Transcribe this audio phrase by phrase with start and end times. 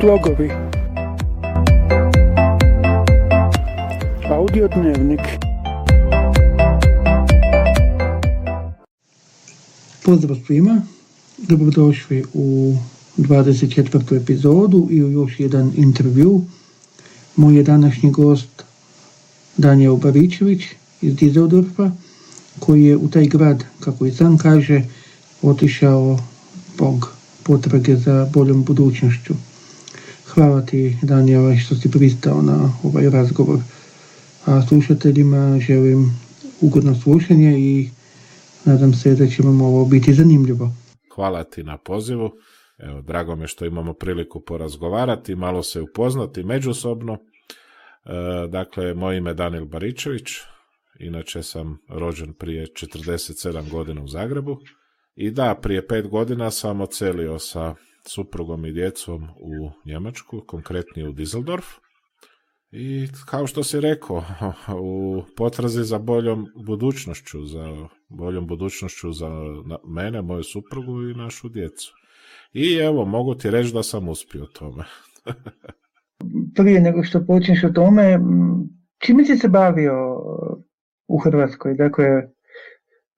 [0.00, 0.50] Slogovi
[4.30, 5.20] Audio dnevnik
[10.04, 10.82] Pozdrav svima,
[11.38, 12.76] dobrodošli u
[13.16, 14.22] 24.
[14.22, 16.42] epizodu i u još jedan intervju.
[17.36, 18.64] Moj je današnji gost
[19.56, 20.62] Daniel Baričević
[21.00, 21.90] iz Dizeldorfa,
[22.58, 24.82] koji je u taj grad, kako i sam kaže,
[25.42, 26.18] otišao
[26.74, 27.12] zbog
[27.42, 29.47] potrage za boljom budućnošću.
[30.34, 33.58] Hvala ti, Daniela, što si pristao na ovaj razgovor.
[34.46, 36.10] A slušateljima želim
[36.60, 37.90] ugodno slušanje i
[38.64, 40.70] nadam se da će vam ovo biti zanimljivo.
[41.14, 42.30] Hvala ti na pozivu.
[42.78, 47.12] Evo, drago me što imamo priliku porazgovarati, malo se upoznati međusobno.
[47.14, 47.18] E,
[48.48, 50.28] dakle, moje ime je Danil Baričević,
[51.00, 54.58] inače sam rođen prije 47 godina u Zagrebu.
[55.16, 57.74] I da, prije pet godina sam ocelio sa
[58.14, 61.78] suprugom i djecom u Njemačku, konkretnije u Düsseldorf.
[62.70, 64.24] I kao što si rekao,
[64.82, 69.28] u potrazi za boljom budućnošću, za boljom budućnošću za
[69.88, 71.92] mene, moju suprugu i našu djecu.
[72.52, 74.84] I evo, mogu ti reći da sam uspio u tome.
[76.56, 78.18] Prije nego što počneš o tome,
[78.98, 79.94] čime si se bavio
[81.08, 81.74] u Hrvatskoj?
[81.74, 82.04] Dakle,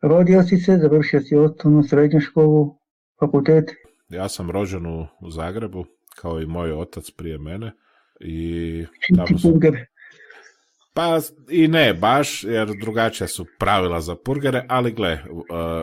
[0.03, 2.79] rodio si se, završio si osnovnu srednju školu,
[3.21, 3.71] fakultet?
[4.11, 4.87] Ja sam rođen
[5.21, 5.85] u Zagrebu,
[6.17, 7.73] kao i moj otac prije mene.
[8.21, 8.85] I
[9.17, 9.61] sam...
[10.95, 11.19] Pa
[11.51, 15.43] i ne baš, jer drugačija su pravila za purgere, ali gle, uh,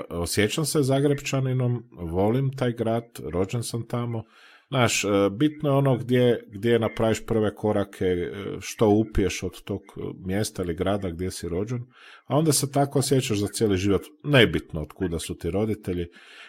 [0.10, 4.24] osjećam se Zagrebčaninom, volim taj grad, rođen sam tamo.
[4.70, 9.82] Znaš, uh, bitno je ono gdje, gdje napraviš prve korake, uh, što upiješ od tog
[10.26, 11.84] mjesta ili grada gdje si rođen,
[12.26, 14.02] a onda se tako osjećaš za cijeli život.
[14.24, 16.08] Nebitno od kuda su ti roditelji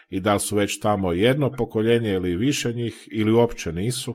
[0.08, 4.14] i da li su već tamo jedno pokoljenje ili više njih ili uopće nisu.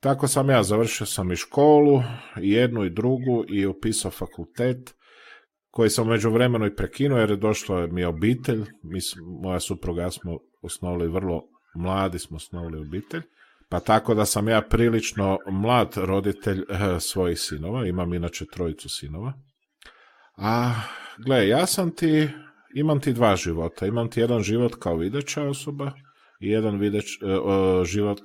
[0.00, 2.02] Tako sam ja, završio sam i školu,
[2.36, 4.94] jednu i drugu i upisao fakultet,
[5.70, 8.98] koji sam među vremenu i prekinuo jer je došla mi obitelj, mi,
[9.42, 11.42] moja supruga smo osnovali vrlo
[11.74, 13.22] mladi smo osnovali obitelj,
[13.68, 19.32] pa tako da sam ja prilično mlad roditelj eh, svojih sinova, imam inače trojicu sinova.
[20.36, 20.74] A,
[21.18, 22.28] gle, ja sam ti,
[22.74, 25.92] imam ti dva života, imam ti jedan život kao videća osoba
[26.40, 28.20] i jedan videć, eh, život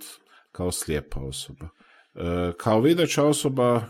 [0.52, 1.70] kao slijepa osoba.
[2.16, 3.82] E, kao videća osoba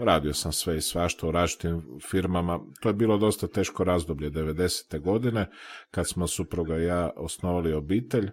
[0.00, 2.60] radio sam sve i svašta u različitim firmama.
[2.80, 5.00] To je bilo dosta teško razdoblje 90.
[5.00, 5.50] godine
[5.90, 8.30] kad smo supruga i ja osnovali obitelj.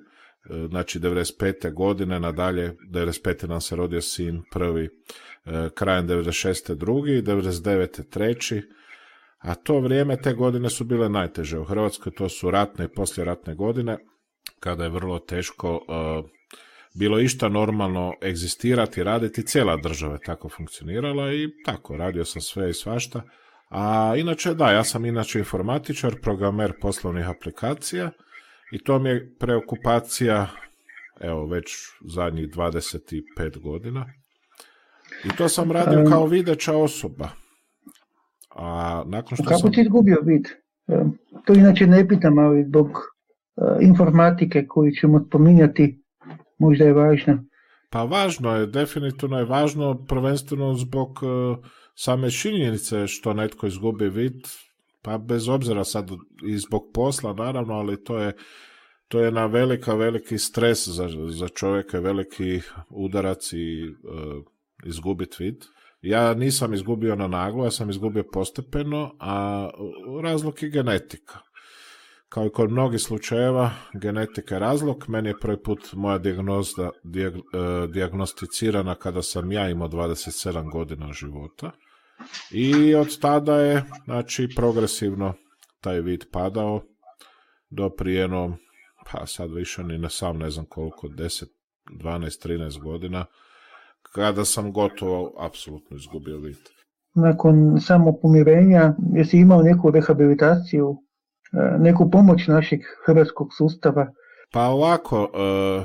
[0.49, 1.73] E, znači 95.
[1.73, 3.47] godine nadalje, 95.
[3.47, 4.89] nam se rodio sin prvi,
[5.45, 6.75] e, krajem 96.
[6.75, 8.09] drugi, 99.
[8.09, 8.61] treći,
[9.37, 13.55] a to vrijeme te godine su bile najteže u Hrvatskoj, to su ratne i posljeratne
[13.55, 13.97] godine,
[14.59, 15.79] kada je vrlo teško
[16.93, 22.69] bilo išta normalno egzistirati, raditi, cijela država je tako funkcionirala i tako, radio sam sve
[22.69, 23.21] i svašta.
[23.69, 28.11] A inače, da, ja sam inače informatičar, programer poslovnih aplikacija
[28.71, 30.47] i to mi je preokupacija,
[31.19, 31.71] evo, već
[32.05, 34.05] zadnjih 25 godina.
[35.25, 37.29] I to sam radio kao videća osoba.
[38.55, 39.73] A nakon što Kako sam...
[39.73, 40.47] ti izgubio vid?
[41.45, 46.03] To inače ne pitam, ali zbog e, informatike koju ćemo spominjati,
[46.59, 47.43] možda je važno?
[47.89, 51.57] Pa važno je, definitivno je važno, prvenstveno zbog uh,
[51.95, 54.47] same činjenice što netko izgubi vid,
[55.01, 56.11] pa bez obzira sad
[56.47, 58.33] i zbog posla naravno, ali to je
[59.11, 64.43] to je na velika, veliki stres za, za čovjeka, veliki udarac i uh,
[64.85, 65.55] izgubiti vid.
[66.01, 69.69] Ja nisam izgubio na naglo, ja sam izgubio postepeno, a
[70.23, 71.39] razlog je genetika.
[72.29, 75.05] Kao i kod mnogih slučajeva, genetika je razlog.
[75.07, 77.39] Meni je prvi put moja dijagnoza dijag, e,
[77.87, 81.71] dijagnosticirana kada sam ja imao 27 godina života.
[82.51, 85.33] I od tada je, znači, progresivno
[85.81, 86.81] taj vid padao
[87.69, 88.57] do prijeno,
[89.11, 91.45] pa sad više ni ne sam ne znam koliko, 10,
[92.03, 93.25] 12, 13 godina,
[94.13, 96.57] kada sam gotovo apsolutno izgubio vid.
[97.15, 100.97] Nakon samopomirenja, jesi imao neku rehabilitaciju
[101.53, 104.07] E, neku pomoć našeg hrvatskog sustava?
[104.53, 105.83] Pa ovako, e,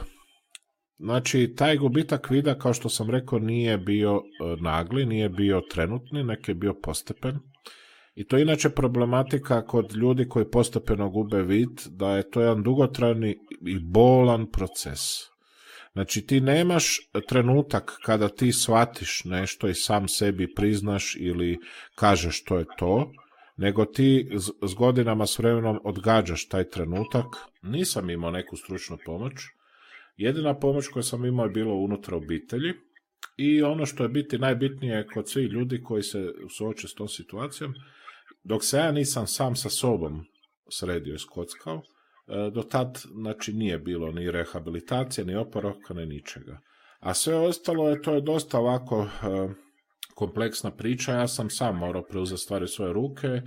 [0.98, 6.24] znači taj gubitak vida, kao što sam rekao, nije bio e, nagli, nije bio trenutni,
[6.24, 7.38] nek je bio postepen.
[8.14, 12.62] I to je inače problematika kod ljudi koji postepeno gube vid, da je to jedan
[12.62, 15.00] dugotrajni i bolan proces.
[15.92, 21.58] Znači ti nemaš trenutak kada ti shvatiš nešto i sam sebi priznaš ili
[21.94, 23.12] kažeš što je to,
[23.56, 24.28] nego ti
[24.62, 27.26] s godinama s vremenom odgađaš taj trenutak.
[27.62, 29.32] Nisam imao neku stručnu pomoć,
[30.16, 32.72] Jedina pomoć koju sam imao je bilo unutra obitelji
[33.36, 37.74] i ono što je biti najbitnije kod svih ljudi koji se suoče s tom situacijom,
[38.44, 40.24] dok se ja nisam sam sa sobom
[40.70, 46.60] sredio i skockao, e, do tad znači, nije bilo ni rehabilitacije, ni oporavka, ni ničega.
[47.00, 49.08] A sve ostalo je, to je dosta ovako e,
[50.14, 53.42] kompleksna priča, ja sam sam morao preuzeti stvari svoje ruke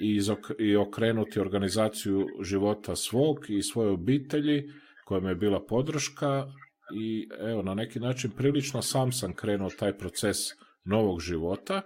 [0.00, 0.20] i,
[0.58, 4.64] i okrenuti organizaciju života svog i svoje obitelji,
[5.06, 6.46] koja mi je bila podrška
[6.94, 10.36] i evo, na neki način prilično sam sam krenuo taj proces
[10.84, 11.74] novog života.
[11.76, 11.82] E,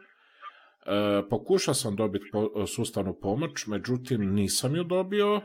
[1.31, 2.25] pokušao sam dobiti
[2.67, 5.41] sustavnu pomoć, međutim nisam ju dobio,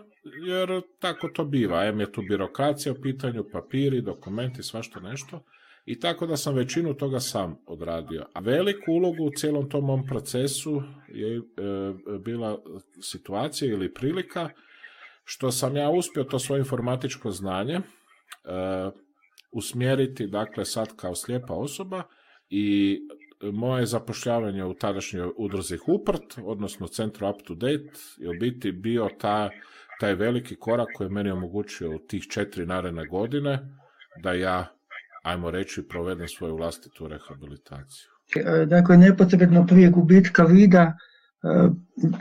[0.48, 1.86] jer tako to biva.
[1.86, 5.44] Em je tu birokracija u pitanju, papiri, dokumenti, svašta nešto.
[5.86, 8.26] I tako da sam većinu toga sam odradio.
[8.34, 11.42] A veliku ulogu u cijelom tom mom procesu je e,
[12.20, 12.64] bila
[13.02, 14.50] situacija ili prilika
[15.26, 17.82] što sam ja uspio to svoje informatičko znanje e,
[19.52, 22.04] usmjeriti, dakle sad kao slijepa osoba
[22.50, 23.00] i
[23.54, 29.10] moje zapošljavanje u tadašnjoj udruzi Huprt, odnosno centru Up to Date, je u biti bio
[29.20, 29.50] ta,
[30.00, 33.60] taj veliki korak koji je meni omogućio u tih četiri naredne godine
[34.24, 34.76] da ja
[35.24, 38.10] ajmo reći, provedem svoju vlastitu rehabilitaciju.
[38.36, 40.98] E, dakle, neposredno prije gubitka vida,
[41.44, 41.70] e,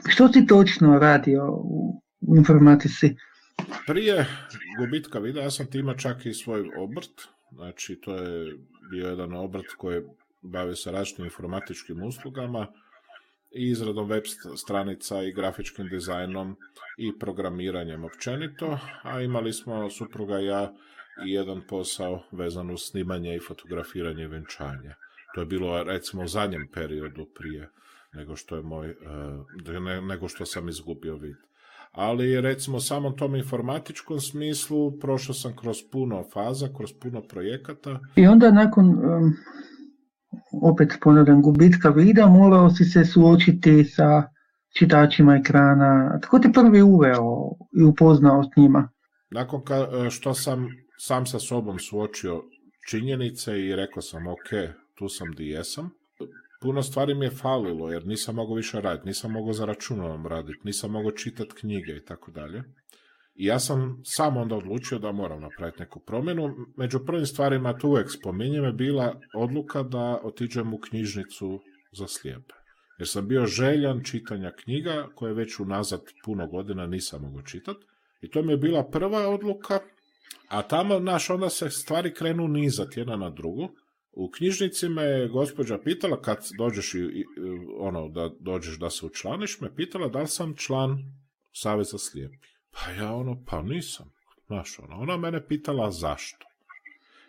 [0.08, 2.03] što si točno radio u
[2.36, 3.16] informatici?
[3.86, 4.26] Prije
[4.78, 7.22] gubitka vida ja sam ima čak i svoj obrt,
[7.52, 8.56] znači to je
[8.90, 10.02] bio jedan obrt koji
[10.42, 12.66] bavio se različitim informatičkim uslugama
[13.50, 14.22] i izradom web
[14.56, 16.56] stranica i grafičkim dizajnom
[16.98, 20.74] i programiranjem općenito, a imali smo supruga i ja
[21.26, 24.94] i jedan posao vezan uz snimanje i fotografiranje venčanja.
[25.34, 27.70] To je bilo recimo u zadnjem periodu prije
[28.14, 31.36] nego što je moj, e, nego što sam izgubio vid.
[31.94, 38.00] Ali recimo samom tom informatičkom smislu prošao sam kroz puno faza, kroz puno projekata.
[38.16, 38.94] I onda nakon
[40.62, 44.22] opet ponavljam gubitka vida morao si se suočiti sa
[44.78, 46.18] čitačima ekrana.
[46.22, 47.50] Tko te prvi uveo
[47.80, 48.88] i upoznao s njima?
[49.30, 50.68] Nakon ka, što sam
[50.98, 52.42] sam sa sobom suočio
[52.90, 55.90] činjenice i rekao sam ok, tu sam di jesam.
[56.64, 60.60] Puno stvari mi je falilo jer nisam mogao više raditi, nisam mogao za računom raditi,
[60.64, 62.62] nisam mogao čitati knjige i tako dalje.
[63.34, 66.54] I ja sam sam onda odlučio da moram napraviti neku promjenu.
[66.76, 71.60] Među prvim stvarima tu uvijek spominjem je bila odluka da otiđem u knjižnicu
[71.92, 72.54] za slijepe.
[72.98, 77.86] Jer sam bio željan čitanja knjiga koje već unazad puno godina nisam mogao čitati.
[78.20, 79.80] I to mi je bila prva odluka
[80.48, 83.68] a tamo, naš, onda se stvari krenu nizati jedna na drugu.
[84.16, 87.24] U knjižnici me gospođa pitala, kad dođeš i,
[87.78, 90.98] ono, da dođeš da se učlaniš, me pitala da li sam član
[91.52, 92.48] Saveza slijepi.
[92.70, 94.12] Pa ja ono, pa nisam.
[94.46, 96.46] Znaš, ono, ona mene pitala zašto.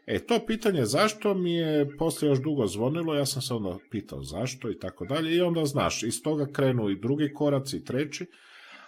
[0.05, 4.23] E, to pitanje zašto mi je poslije još dugo zvonilo, ja sam se onda pitao
[4.23, 8.25] zašto i tako dalje, i onda znaš, iz toga krenu i drugi koraci i treći.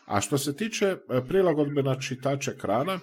[0.06, 0.98] A što se tiče e,
[1.28, 3.00] prilagodbe na čitač ekrana,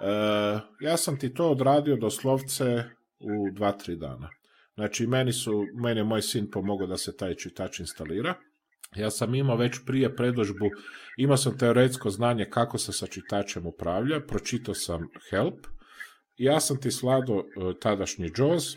[0.00, 2.84] E, ja sam ti to odradio doslovce
[3.20, 4.30] u dva, tri dana.
[4.74, 8.34] Znači, meni, su, meni je moj sin pomogao da se taj čitač instalira.
[8.96, 10.70] Ja sam imao već prije predožbu,
[11.16, 15.66] imao sam teoretsko znanje kako se sa čitačem upravlja, pročitao sam Help,
[16.36, 17.44] ja sam ti slado e,
[17.80, 18.76] tadašnji JAWS,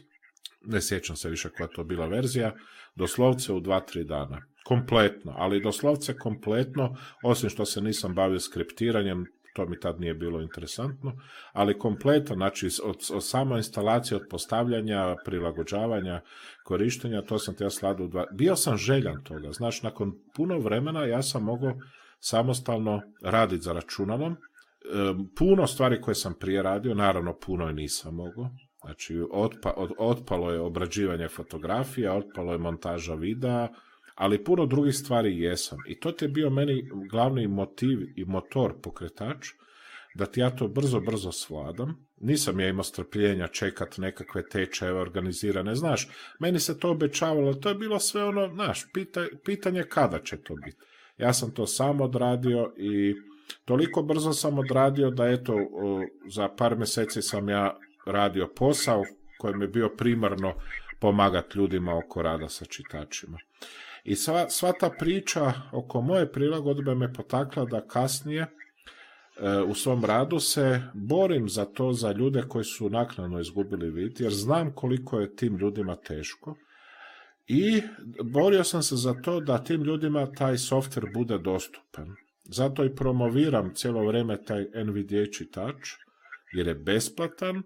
[0.61, 2.55] ne sjećam se više koja to bila verzija,
[2.95, 4.41] doslovce u dva, tri dana.
[4.65, 10.41] Kompletno, ali doslovce kompletno, osim što se nisam bavio skriptiranjem, to mi tad nije bilo
[10.41, 11.13] interesantno,
[11.51, 16.21] ali kompletno, znači od, od samo instalacije, od postavljanja, prilagođavanja,
[16.63, 18.25] korištenja, to sam ja sladu dva...
[18.31, 21.73] Bio sam željan toga, znaš, nakon puno vremena ja sam mogao
[22.19, 24.37] samostalno raditi za računalom,
[25.35, 28.49] puno stvari koje sam prije radio, naravno puno i nisam mogao,
[28.81, 33.67] znači otpa, otpalo je obrađivanje fotografija, otpalo je montaža videa,
[34.19, 35.77] ali puno drugih stvari jesam.
[35.87, 39.47] I to ti je bio meni glavni motiv i motor pokretač,
[40.15, 42.07] da ti ja to brzo, brzo svladam.
[42.17, 46.07] Nisam ja imao strpljenja čekat nekakve tečajeve organizirane, znaš,
[46.39, 48.85] meni se to obećavalo, to je bilo sve ono, znaš,
[49.45, 50.77] pitanje kada će to biti.
[51.17, 53.15] Ja sam to sam odradio i
[53.65, 55.55] toliko brzo sam odradio da eto,
[56.27, 59.03] za par mjeseci sam ja radio posao
[59.37, 60.53] koji mi je bio primarno
[60.99, 63.37] pomagati ljudima oko rada sa čitačima.
[64.03, 68.47] I sva, sva ta priča oko moje prilagodbe me potakla da kasnije e,
[69.67, 74.33] u svom radu se borim za to za ljude koji su naknadno izgubili vid, jer
[74.33, 76.55] znam koliko je tim ljudima teško.
[77.47, 77.81] I
[78.23, 82.15] borio sam se za to da tim ljudima taj softver bude dostupan.
[82.43, 85.75] Zato i promoviram cijelo vrijeme taj NVDA čitač,
[86.53, 87.63] jer je besplatan,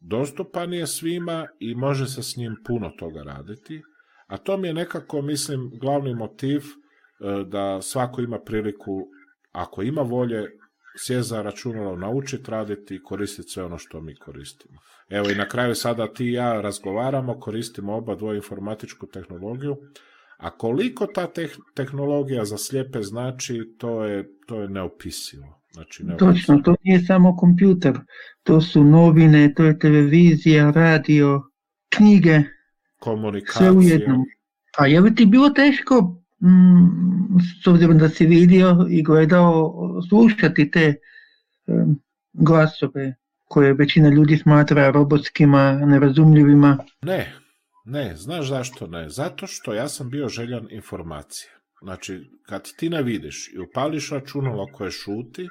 [0.00, 3.82] dostupan je svima i može se s njim puno toga raditi,
[4.28, 6.64] a to mi je nekako, mislim, glavni motiv e,
[7.44, 9.06] da svako ima priliku,
[9.52, 10.46] ako ima volje,
[10.98, 14.80] sjest za računalo, naučiti raditi i koristiti sve ono što mi koristimo.
[15.08, 19.76] Evo i na kraju sada ti i ja razgovaramo, koristimo oba dvoje informatičku tehnologiju,
[20.36, 21.28] a koliko ta
[21.74, 25.58] tehnologija za slijepe znači, to je, to je neopisivo.
[25.72, 27.98] Znači, Točno, to nije samo kompjuter,
[28.42, 31.42] to su novine, to je televizija, radio,
[31.88, 32.42] knjige,
[32.98, 33.70] komunikacija.
[33.70, 34.24] Sve u jednom.
[34.78, 39.74] A je li ti bilo teško, mm, s obzirom da si vidio i gledao,
[40.08, 40.94] slušati te
[42.32, 43.14] glasove
[43.44, 46.78] koje većina ljudi smatra robotskima, nerazumljivima?
[47.02, 47.34] Ne,
[47.84, 49.08] ne, znaš zašto ne?
[49.08, 51.50] Zato što ja sam bio željan informacije.
[51.82, 55.48] Znači, kad ti ne vidiš i upališ računalo koje šuti,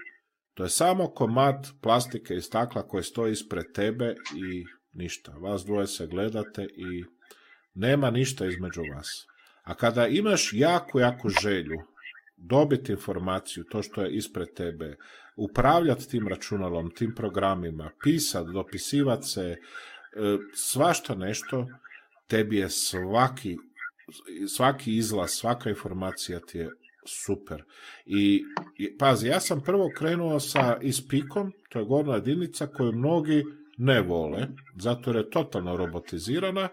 [0.53, 5.31] to je samo komad plastike i stakla koje stoji ispred tebe i ništa.
[5.31, 7.03] Vas dvoje se gledate i
[7.77, 9.27] nema ništa između vas.
[9.63, 11.77] A kada imaš jako, jako želju
[12.37, 14.95] dobiti informaciju, to što je ispred tebe,
[15.35, 19.57] upravljati tim računalom, tim programima, pisati, dopisivati se, e,
[20.53, 21.67] svašta nešto,
[22.27, 23.57] tebi je svaki,
[24.47, 26.69] svaki izlaz, svaka informacija ti je
[27.07, 27.63] super.
[28.05, 28.43] I,
[28.99, 33.43] pazi, ja sam prvo krenuo sa ispikom, to je gorna jedinica koju mnogi
[33.77, 36.69] ne vole, zato jer je totalno robotizirana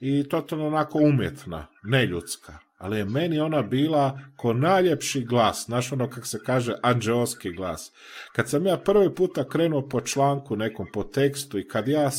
[0.00, 2.58] i totalno onako umjetna, neljudska.
[2.78, 7.92] Ali je meni ona bila ko najljepši glas, znaš ono kako se kaže, anđeoski glas.
[8.32, 12.10] Kad sam ja prvi puta krenuo po članku nekom, po tekstu i kad ja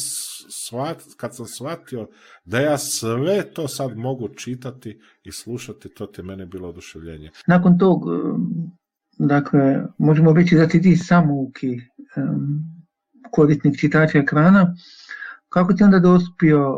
[0.49, 2.07] svat, kad sam shvatio
[2.45, 7.31] da ja sve to sad mogu čitati i slušati, to ti mene bilo oduševljenje.
[7.47, 8.03] Nakon tog,
[9.19, 11.69] dakle, možemo reći da ti ti samouki
[12.15, 12.77] um,
[13.31, 14.75] korisnik čitača ekrana,
[15.57, 16.77] kako ti onda dospio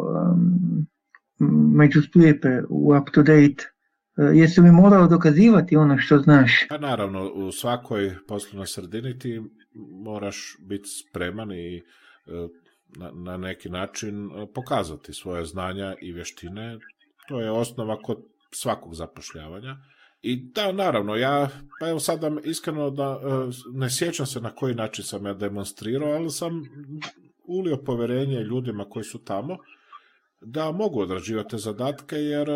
[1.76, 3.72] među slijepe u up to date?
[4.18, 6.66] E, jesi li morao dokazivati ono što znaš?
[6.70, 9.42] Pa naravno, u svakoj poslovnoj sredini ti
[10.04, 11.82] moraš biti spreman i e,
[12.98, 16.78] na, na neki način e, pokazati svoje znanja i vještine.
[17.28, 18.18] To je osnova kod
[18.52, 19.78] svakog zapošljavanja.
[20.22, 23.20] I da, naravno, ja, pa evo sada iskreno da
[23.74, 26.64] ne sjećam se na koji način sam ja demonstrirao, ali sam
[27.50, 29.58] ulio povjerenje ljudima koji su tamo
[30.42, 32.50] da mogu odrađivati zadatke, jer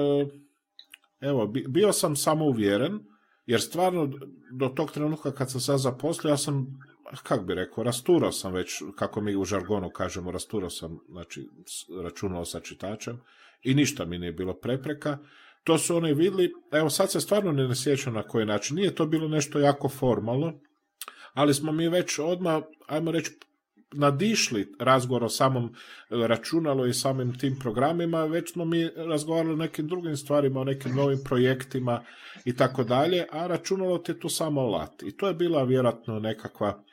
[1.22, 3.00] evo, bio sam samo uvjeren,
[3.46, 4.12] jer stvarno
[4.52, 6.80] do tog trenutka kad sam sad zaposlio, ja sam,
[7.24, 11.50] kak bi rekao, rasturao sam već, kako mi u žargonu kažemo, rasturao sam, znači,
[12.04, 13.22] računao sa čitačem
[13.64, 15.18] i ništa mi nije bilo prepreka.
[15.64, 19.06] To su oni vidjeli, evo sad se stvarno ne sjećam na koji način, nije to
[19.06, 20.54] bilo nešto jako formalno,
[21.34, 23.32] ali smo mi već odmah, ajmo reći,
[23.94, 25.70] nadišli razgovor o samom e,
[26.28, 30.96] računalu i samim tim programima, već smo mi razgovarali o nekim drugim stvarima, o nekim
[30.96, 32.04] novim projektima
[32.46, 35.04] i tako dalje, a računalo ti je tu samo alat.
[35.04, 36.84] I to je bila vjerojatno nekakva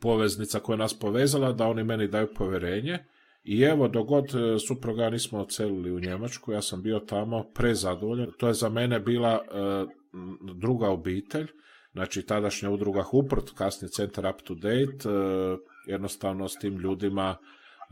[0.00, 2.98] poveznica koja nas povezala, da oni meni daju povjerenje.
[3.44, 8.30] I evo, dogod e, supruga nismo ocelili u Njemačku, ja sam bio tamo prezadovoljan.
[8.38, 9.86] To je za mene bila e,
[10.54, 11.46] druga obitelj,
[11.92, 15.08] znači tadašnja udruga Huport, kasni centar Up to Date,
[15.86, 17.36] jednostavno s tim ljudima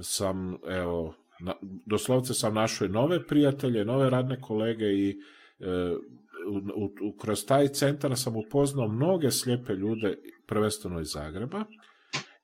[0.00, 1.54] sam, evo, na,
[1.86, 5.20] doslovce sam našao i nove prijatelje, nove radne kolege i
[5.60, 5.94] e,
[6.74, 11.64] u, u, kroz taj centar sam upoznao mnoge slijepe ljude, prvenstveno iz Zagreba,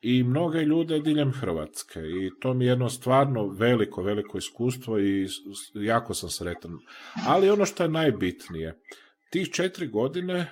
[0.00, 5.26] i mnoge ljude diljem Hrvatske i to mi je jedno stvarno veliko, veliko iskustvo i
[5.74, 6.78] jako sam sretan.
[7.26, 8.80] Ali ono što je najbitnije,
[9.30, 10.50] tih četiri godine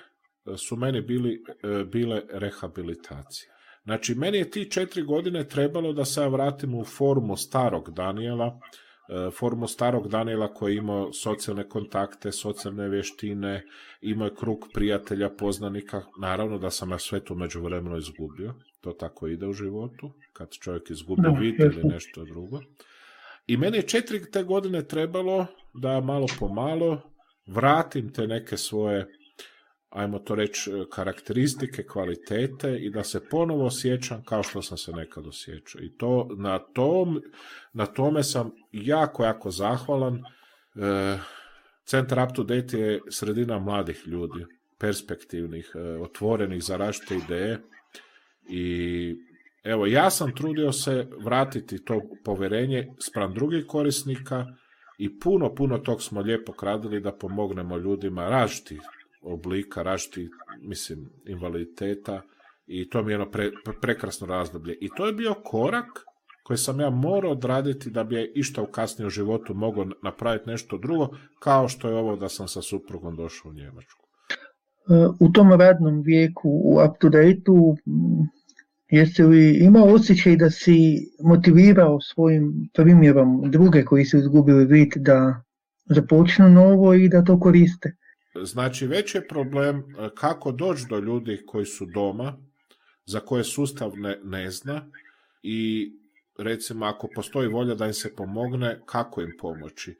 [0.57, 3.54] su meni bili, e, bile rehabilitacije.
[3.85, 8.59] Znači, meni je ti četiri godine trebalo da se ja vratim u formu starog Daniela,
[9.09, 13.65] e, formu starog Daniela koji je imao socijalne kontakte, socijalne vještine,
[14.01, 16.01] imao je krug prijatelja, poznanika.
[16.21, 18.53] Naravno da sam ja sve to međuvremeno izgubio.
[18.81, 22.59] To tako ide u životu, kad čovjek izgubi vid ili nešto drugo.
[23.47, 27.01] I meni je četiri te godine trebalo da malo po malo
[27.47, 29.07] vratim te neke svoje
[29.89, 34.91] ajmo to reći, e, karakteristike, kvalitete i da se ponovo osjećam kao što sam se
[34.91, 35.81] nekad osjećao.
[35.81, 37.21] I to, na, tom,
[37.73, 40.15] na tome sam jako, jako zahvalan.
[40.75, 41.17] E,
[41.85, 44.45] Centar Up to Date je sredina mladih ljudi,
[44.77, 47.59] perspektivnih, e, otvorenih za različite ideje
[48.49, 49.15] i
[49.63, 54.45] evo, ja sam trudio se vratiti to povjerenje spram drugih korisnika
[54.97, 58.81] i puno, puno tog smo lijepo kradili da pomognemo ljudima različitih
[59.25, 60.29] oblika, rašti,
[60.61, 62.21] mislim, invaliditeta
[62.67, 63.51] I to mi je jedno pre,
[63.81, 64.77] prekrasno razdoblje.
[64.81, 65.85] I to je bio korak
[66.43, 70.77] koji sam ja morao odraditi da bi je išta u kasnijem životu mogao napraviti nešto
[70.77, 74.05] drugo, kao što je ovo da sam sa suprugom došao u Njemačku.
[74.89, 77.41] E, u tom radnom vijeku, u up to date
[78.89, 85.43] jesi li imao osjećaj da si motivirao svojim primjerom druge koji su izgubili vid da
[85.85, 87.95] započnu novo i da to koriste?
[88.43, 92.37] Znači, već je problem e, kako doći do ljudi koji su doma,
[93.05, 94.89] za koje sustav ne, ne zna
[95.43, 95.91] i
[96.37, 99.91] recimo ako postoji volja da im se pomogne, kako im pomoći.
[99.91, 99.95] E,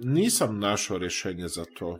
[0.00, 1.98] nisam našao rješenje za to.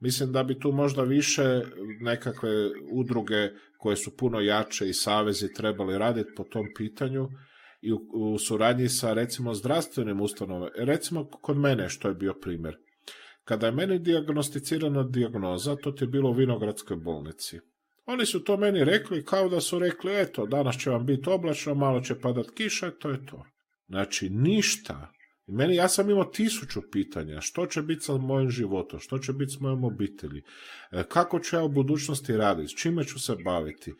[0.00, 1.62] Mislim da bi tu možda više
[2.00, 2.50] nekakve
[2.92, 7.28] udruge koje su puno jače i savezi trebali raditi po tom pitanju
[7.82, 10.70] i u, u suradnji sa recimo zdravstvenim ustanovama.
[10.76, 12.76] Recimo kod mene što je bio primjer.
[13.44, 17.60] Kada je meni dijagnosticirana dijagnoza, to ti je bilo u Vinogradskoj bolnici.
[18.06, 21.74] Oni su to meni rekli kao da su rekli, eto, danas će vam biti oblačno,
[21.74, 23.44] malo će padat kiša, to je to.
[23.88, 25.12] Znači, ništa.
[25.46, 27.40] Meni, ja sam imao tisuću pitanja.
[27.40, 29.00] Što će biti sa mojim životom?
[29.00, 30.42] Što će biti s mojom obitelji?
[30.92, 32.68] E, kako ću ja u budućnosti raditi?
[32.68, 33.94] S čime ću se baviti?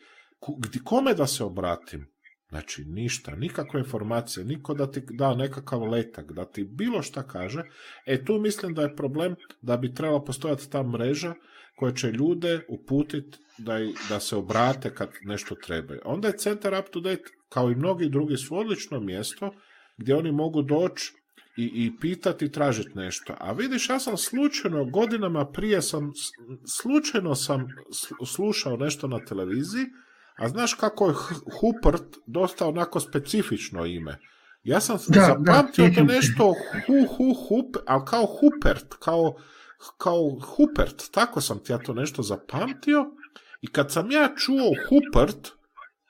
[0.83, 2.14] Kome da se obratim?
[2.49, 7.63] Znači, ništa, nikakve informacije, niko da ti da nekakav letak, da ti bilo šta kaže.
[8.05, 11.33] E, tu mislim da je problem da bi trebala postojati ta mreža
[11.75, 13.73] koja će ljude uputiti da,
[14.09, 15.93] da se obrate kad nešto treba.
[16.05, 19.53] Onda je Centar Up to Date, kao i mnogi drugi, su odlično mjesto
[19.97, 21.13] gdje oni mogu doći
[21.57, 23.35] i, i pitati i tražiti nešto.
[23.39, 26.11] A vidiš, ja sam slučajno, godinama prije sam,
[26.81, 27.67] slučajno sam
[28.25, 29.85] slušao nešto na televiziji,
[30.37, 31.13] a znaš kako je
[31.59, 34.19] Hupert dosta onako specifično ime.
[34.63, 36.53] Ja sam da, zapamtio da, to nešto
[36.85, 39.35] hu, hu, hup, ali kao Hupert, kao,
[39.97, 43.05] kao Hupert, tako sam ti ja to nešto zapamtio
[43.61, 45.47] i kad sam ja čuo Hupert,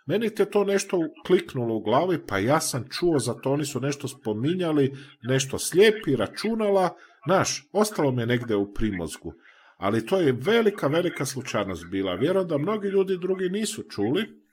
[0.06, 3.80] meni te to nešto kliknulo u glavi, pa ja sam čuo za to, oni su
[3.80, 9.34] nešto spominjali, nešto slijepi, računala, znaš, ostalo mi je negde u primozgu.
[9.78, 12.16] Ali to je velika, velika slučajnost bila.
[12.16, 14.46] Vjerujem da mnogi ljudi drugi nisu čuli,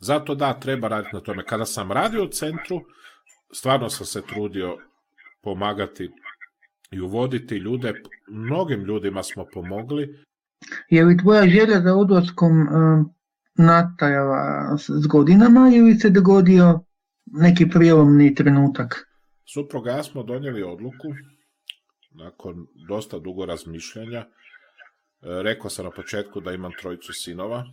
[0.00, 1.44] zato da, treba raditi na tome.
[1.44, 2.80] Kada sam radio u centru,
[3.52, 4.78] stvarno sam se trudio
[5.42, 6.10] pomagati
[6.90, 7.94] i uvoditi ljude,
[8.28, 10.24] mnogim ljudima smo pomogli.
[10.90, 12.52] Je li tvoja želja za odlaskom
[13.54, 16.80] natajala s godinama ili se dogodio
[17.26, 19.08] neki prijelomni trenutak?
[19.54, 21.14] Supruga ja smo donijeli odluku
[22.14, 24.18] nakon dosta dugo razmišljanja.
[24.18, 24.26] E,
[25.20, 27.64] rekao sam na početku da imam trojicu sinova.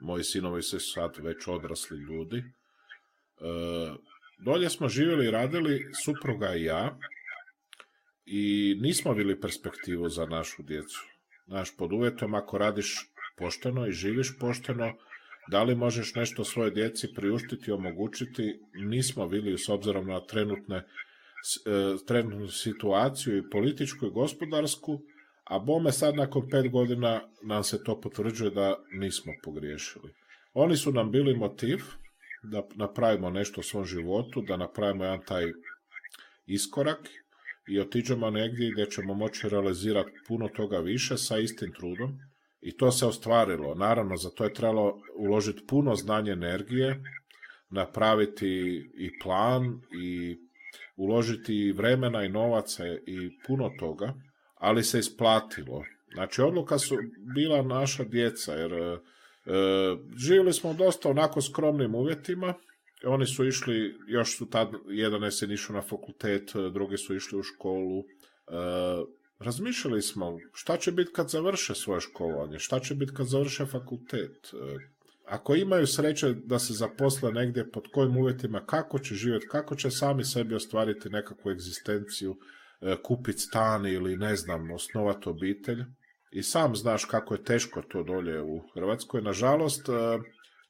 [0.00, 2.38] Moji sinovi su sad već odrasli ljudi.
[2.38, 2.44] E,
[4.44, 6.98] dolje smo živjeli i radili, supruga i ja,
[8.26, 11.00] i nismo bili perspektivu za našu djecu.
[11.46, 14.92] Naš pod uvjetom ako radiš pošteno i živiš pošteno,
[15.50, 20.86] da li možeš nešto svoje djeci priuštiti i omogućiti, nismo bili s obzirom na trenutne,
[22.06, 25.00] trenutnu situaciju i političku i gospodarsku,
[25.44, 30.14] a bome sad nakon pet godina nam se to potvrđuje da nismo pogriješili.
[30.52, 31.78] Oni su nam bili motiv
[32.42, 35.52] da napravimo nešto u svom životu, da napravimo jedan taj
[36.46, 37.08] iskorak
[37.68, 42.18] i otiđemo negdje gdje ćemo moći realizirati puno toga više sa istim trudom,
[42.60, 43.74] i to se ostvarilo.
[43.74, 47.02] Naravno, za to je trebalo uložiti puno znanje energije,
[47.70, 48.46] napraviti
[48.98, 50.38] i plan i
[50.96, 54.14] uložiti vremena i novaca i puno toga,
[54.54, 55.84] ali se isplatilo.
[56.14, 56.96] Znači, odluka su
[57.34, 58.98] bila naša djeca, jer e,
[60.16, 62.54] živjeli smo dosta onako skromnim uvjetima,
[63.04, 67.38] oni su išli, još su tad, jedan je se išao na fakultet, drugi su išli
[67.38, 68.04] u školu, e,
[69.38, 74.50] razmišljali smo šta će biti kad završe svoje školovanje, šta će biti kad završe fakultet.
[74.52, 74.78] E,
[75.30, 79.90] ako imaju sreće da se zaposle negdje, pod kojim uvjetima, kako će živjeti, kako će
[79.90, 82.36] sami sebi ostvariti nekakvu egzistenciju,
[82.80, 85.84] e, kupiti stan ili ne znam, osnovati obitelj.
[86.32, 89.22] I sam znaš kako je teško to dolje u Hrvatskoj.
[89.22, 89.92] Nažalost, e,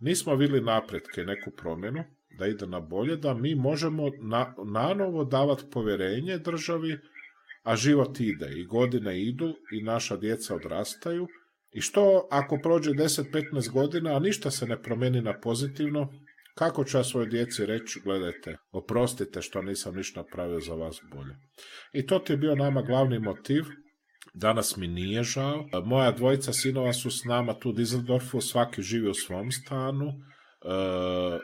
[0.00, 2.04] nismo vidjeli napretke, neku promjenu,
[2.38, 6.98] da ide na bolje, da mi možemo na, nanovo davati povjerenje državi
[7.62, 11.26] a život ide i godine idu i naša djeca odrastaju
[11.72, 16.08] i što ako prođe 10-15 godina, a ništa se ne promeni na pozitivno,
[16.54, 21.36] kako ću ja svojoj djeci reći, gledajte, oprostite što nisam ništa napravio za vas bolje.
[21.92, 23.64] I to ti je bio nama glavni motiv,
[24.34, 25.68] danas mi nije žao.
[25.84, 30.06] Moja dvojica sinova su s nama tu u Dizeldorfu, svaki živi u svom stanu.
[30.06, 31.38] E, e,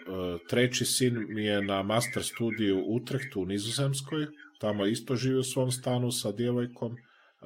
[0.49, 4.27] treći sin mi je na master studiju u Utrehtu u Nizozemskoj,
[4.61, 6.97] tamo isto živi u svom stanu sa djevojkom.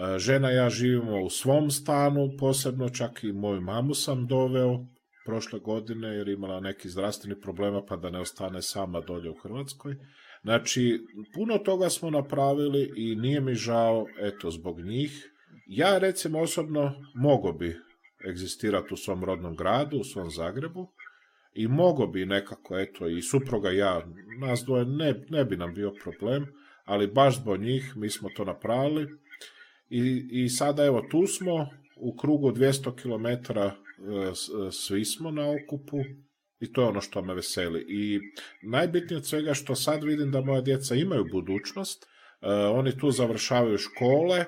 [0.01, 4.87] E, žena ja živimo u svom stanu, posebno čak i moju mamu sam doveo
[5.27, 9.97] prošle godine jer imala neki zdravstveni problema pa da ne ostane sama dolje u Hrvatskoj.
[10.43, 11.01] Znači,
[11.35, 15.33] puno toga smo napravili i nije mi žao, eto, zbog njih.
[15.67, 17.77] Ja, recimo, osobno mogo bi
[18.29, 20.89] egzistirati u svom rodnom gradu, u svom Zagrebu,
[21.55, 24.07] i mogo bi nekako, eto, i supruga ja,
[24.39, 26.47] nas dvoje, ne, ne bi nam bio problem,
[26.85, 29.20] ali baš zbog njih mi smo to napravili
[29.91, 33.73] i, i sada evo tu smo, u krugu 200 km e,
[34.71, 35.99] svi smo na okupu
[36.61, 37.87] i to je ono što me veseli.
[37.89, 38.21] I
[38.63, 43.79] najbitnije od svega što sad vidim da moja djeca imaju budućnost, e, oni tu završavaju
[43.79, 44.47] škole, e,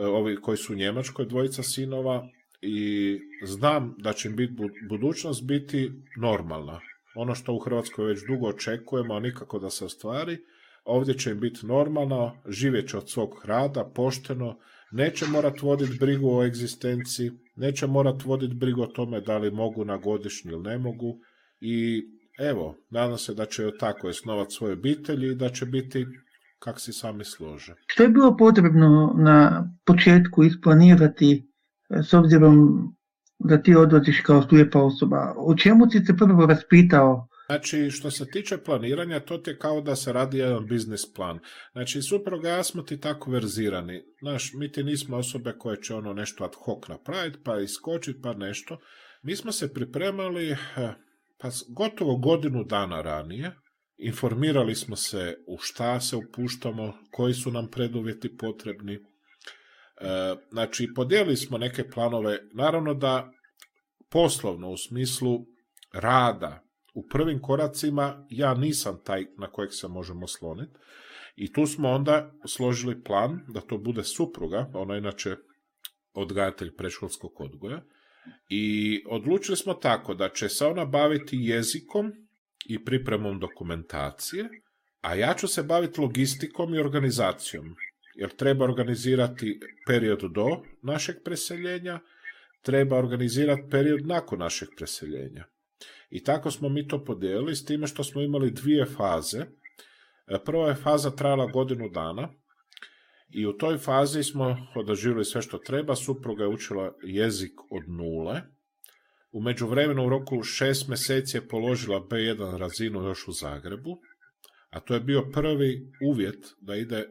[0.00, 2.28] ovi koji su u Njemačkoj, dvojica sinova,
[2.62, 4.52] i znam da će biti
[4.88, 6.80] budućnost biti normalna.
[7.14, 10.38] Ono što u Hrvatskoj već dugo očekujemo, a nikako da se ostvari,
[10.86, 14.58] ovdje će im biti normalno, živjet će od svog rada, pošteno,
[14.92, 19.84] neće morat voditi brigu o egzistenciji, neće morat voditi brigu o tome da li mogu
[19.84, 21.18] na godišnji ili ne mogu
[21.60, 22.02] i
[22.38, 26.06] evo, nadam se da će tako osnovati svoje obitelji i da će biti
[26.58, 27.74] kak si sami slože.
[27.86, 31.48] Što je bilo potrebno na početku isplanirati
[31.90, 32.56] s obzirom
[33.38, 35.34] da ti odlaziš kao slijepa osoba?
[35.36, 39.80] O čemu si se prvo raspitao Znači, što se tiče planiranja, to ti je kao
[39.80, 41.38] da se radi jedan biznis plan.
[41.72, 44.02] Znači, supruga ja smo ti tako verzirani.
[44.20, 48.32] Znaš, mi ti nismo osobe koje će ono nešto ad hoc napraviti, pa iskočiti, pa
[48.34, 48.78] nešto.
[49.22, 50.56] Mi smo se pripremali eh,
[51.38, 53.52] pa gotovo godinu dana ranije.
[53.96, 58.94] Informirali smo se u šta se upuštamo, koji su nam preduvjeti potrebni.
[58.94, 62.38] Eh, znači, podijelili smo neke planove.
[62.54, 63.30] Naravno da
[64.10, 65.46] poslovno u smislu
[65.92, 66.65] rada,
[66.96, 70.72] u prvim koracima ja nisam taj na kojeg se možemo sloniti.
[71.36, 75.36] I tu smo onda složili plan da to bude supruga, ona inače
[76.12, 77.82] odgajatelj predškolskog odgoja.
[78.48, 82.12] I odlučili smo tako da će se ona baviti jezikom
[82.66, 84.48] i pripremom dokumentacije,
[85.00, 87.74] a ja ću se baviti logistikom i organizacijom,
[88.14, 90.46] jer treba organizirati period do
[90.82, 92.00] našeg preseljenja,
[92.62, 95.44] treba organizirati period nakon našeg preseljenja.
[96.10, 99.38] I tako smo mi to podijelili s time što smo imali dvije faze.
[99.38, 102.28] E, prva je faza trajala godinu dana
[103.30, 105.94] i u toj fazi smo održili sve što treba.
[105.94, 108.42] Supruga je učila jezik od nule.
[109.32, 113.98] U međuvremenu u roku šest mjeseci je položila B1 razinu još u Zagrebu,
[114.70, 117.06] a to je bio prvi uvjet da ide e,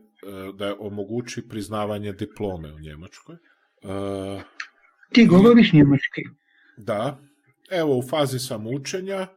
[0.57, 3.35] da omogući priznavanje diplome u Njemačkoj.
[3.35, 3.39] E,
[5.13, 6.21] Ti govoriš njemački?
[6.77, 7.19] Da,
[7.71, 9.27] Evo, u fazi sam učenja,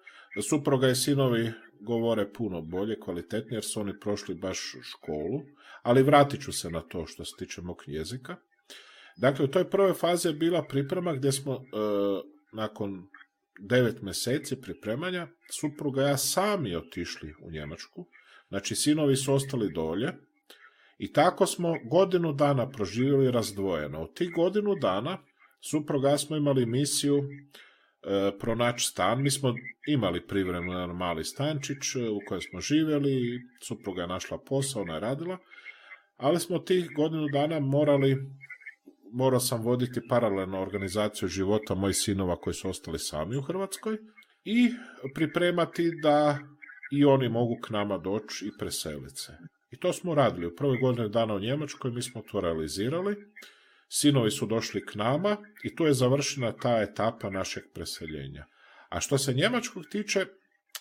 [0.49, 5.43] supruga i sinovi govore puno bolje, kvalitetnije, jer su oni prošli baš školu,
[5.83, 8.37] ali vratit ću se na to što se tiče mog jezika.
[9.17, 11.59] Dakle, u toj prvoj fazi je bila priprema gdje smo e,
[12.53, 13.09] nakon
[13.61, 18.07] devet mjeseci pripremanja, supruga ja sami otišli u Njemačku,
[18.49, 20.13] znači sinovi su ostali dolje
[20.99, 24.03] i tako smo godinu dana proživjeli razdvojeno.
[24.03, 25.19] U tih godinu dana
[25.61, 27.23] supruga smo imali misiju
[28.41, 29.23] pronaći stan.
[29.23, 29.55] Mi smo
[29.87, 35.01] imali privremeno mali stančić e, u kojem smo živjeli, supruga je našla posao, ona je
[35.01, 35.39] radila,
[36.17, 38.17] ali smo tih godinu dana morali,
[39.13, 43.99] morao sam voditi paralelno organizaciju života mojih sinova koji su ostali sami u Hrvatskoj
[44.45, 44.71] i
[45.15, 46.39] pripremati da
[46.93, 49.33] i oni mogu k nama doći i preseliti se.
[49.71, 50.47] I to smo radili.
[50.47, 53.17] U prvoj godini dana u Njemačkoj mi smo to realizirali
[53.89, 58.47] Sinovi su došli k nama i tu je završena ta etapa našeg preseljenja.
[58.89, 60.27] A što se Njemačkog tiče,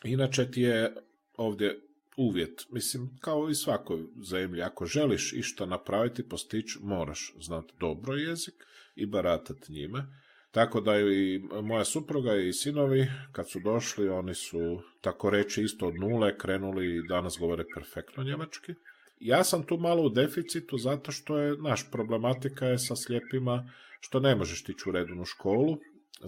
[0.04, 0.96] inače ti je
[1.38, 1.80] ovdje
[2.18, 8.54] uvjet, mislim, kao i svakoj zemlji, ako želiš išta napraviti, postići, moraš znati dobro jezik
[8.96, 10.06] i baratati njime.
[10.52, 15.88] Tako da i moja supruga i sinovi, kad su došli, oni su, tako reći, isto
[15.88, 18.74] od nule krenuli i danas govore perfektno njemački.
[19.20, 24.20] Ja sam tu malo u deficitu zato što je naš problematika je sa slijepima što
[24.20, 25.78] ne možeš tići u rednu školu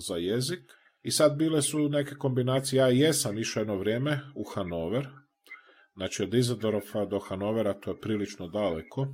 [0.07, 0.59] za jezik.
[1.03, 5.07] I sad bile su neke kombinacije, ja jesam išao jedno vrijeme u Hanover,
[5.95, 9.07] znači od Izadorofa do Hanovera to je prilično daleko,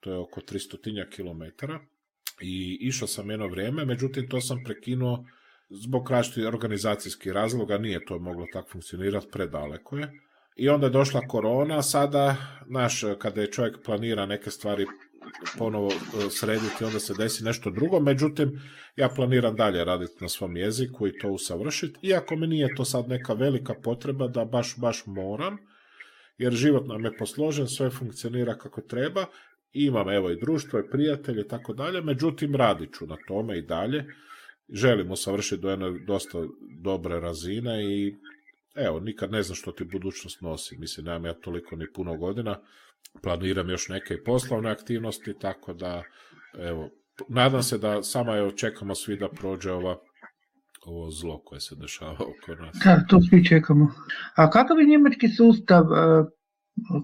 [0.00, 1.72] to je oko 300 km
[2.42, 5.24] i išao sam jedno vrijeme, međutim to sam prekinuo
[5.70, 10.12] zbog različitih organizacijskih razloga, nije to moglo tako funkcionirati, predaleko je.
[10.56, 12.36] I onda je došla korona, sada,
[12.66, 14.86] naš, kada je čovjek planira neke stvari
[15.58, 18.60] ponovo e, srediti, onda se desi nešto drugo, međutim,
[18.96, 23.08] ja planiram dalje raditi na svom jeziku i to usavršiti, iako mi nije to sad
[23.08, 25.58] neka velika potreba da baš, baš moram,
[26.38, 29.24] jer život nam je posložen, sve funkcionira kako treba,
[29.72, 33.62] imam evo i društvo i prijatelje i tako dalje, međutim radit ću na tome i
[33.62, 34.04] dalje,
[34.68, 36.38] želim usavršiti do jedne dosta
[36.82, 38.14] dobre razine i
[38.74, 40.76] evo, nikad ne znam što ti budućnost nosi.
[40.78, 42.60] Mislim, nemam ja toliko ni puno godina,
[43.22, 46.02] planiram još neke poslovne aktivnosti, tako da,
[46.58, 46.90] evo,
[47.28, 49.98] nadam se da sama je očekamo svi da prođe ova
[50.86, 52.76] ovo zlo koje se dešava oko nas.
[52.84, 53.92] Da, to svi čekamo.
[54.36, 56.24] A kakav je njemački sustav, e,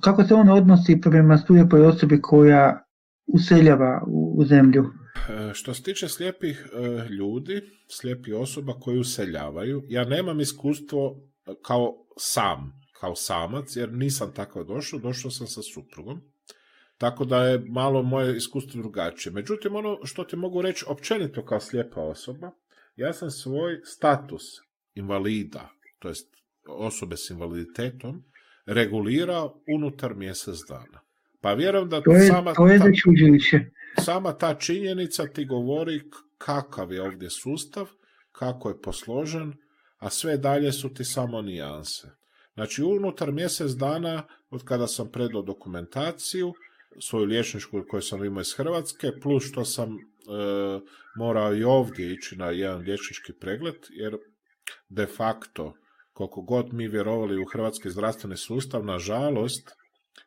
[0.02, 2.85] kako se on odnosi prema slijepoj osobi koja
[3.26, 4.85] useljava u zemlju?
[5.28, 11.20] E, što se tiče slijepih e, ljudi, slijepih osoba koji useljavaju, ja nemam iskustvo
[11.63, 16.21] kao sam, kao samac, jer nisam tako došao, došao sam sa suprugom.
[16.99, 19.33] Tako da je malo moje iskustvo drugačije.
[19.33, 22.51] Međutim, ono što ti mogu reći općenito kao slijepa osoba,
[22.97, 24.43] ja sam svoj status
[24.95, 26.29] invalida, to jest
[26.69, 28.25] osobe s invaliditetom,
[28.67, 31.01] regulirao unutar mjesec dana.
[31.41, 32.85] Pa vjerujem da to je, sama, to je ta,
[34.03, 36.01] sama ta činjenica ti govori
[36.39, 37.87] kakav je ovdje sustav,
[38.33, 39.55] kako je posložen,
[39.99, 42.09] a sve dalje su ti samo nijanse.
[42.55, 46.53] Znači, unutar mjesec dana, od kada sam predao dokumentaciju,
[47.01, 49.99] svoju liječničku koju sam imao iz Hrvatske, plus što sam e,
[51.17, 54.17] morao i ovdje ići na jedan liječnički pregled, jer
[54.89, 55.75] de facto,
[56.13, 59.71] koliko god mi vjerovali u hrvatski zdravstveni sustav, nažalost,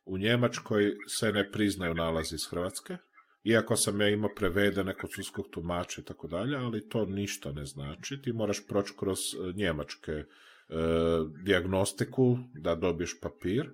[0.05, 2.97] u Njemačkoj se ne priznaju nalazi iz Hrvatske,
[3.43, 7.65] iako sam ja imao prevedene kod sudskog tumača i tako dalje, ali to ništa ne
[7.65, 8.21] znači.
[8.21, 10.25] Ti moraš proći kroz e, njemačke e,
[11.43, 13.69] diagnostiku da dobiješ papir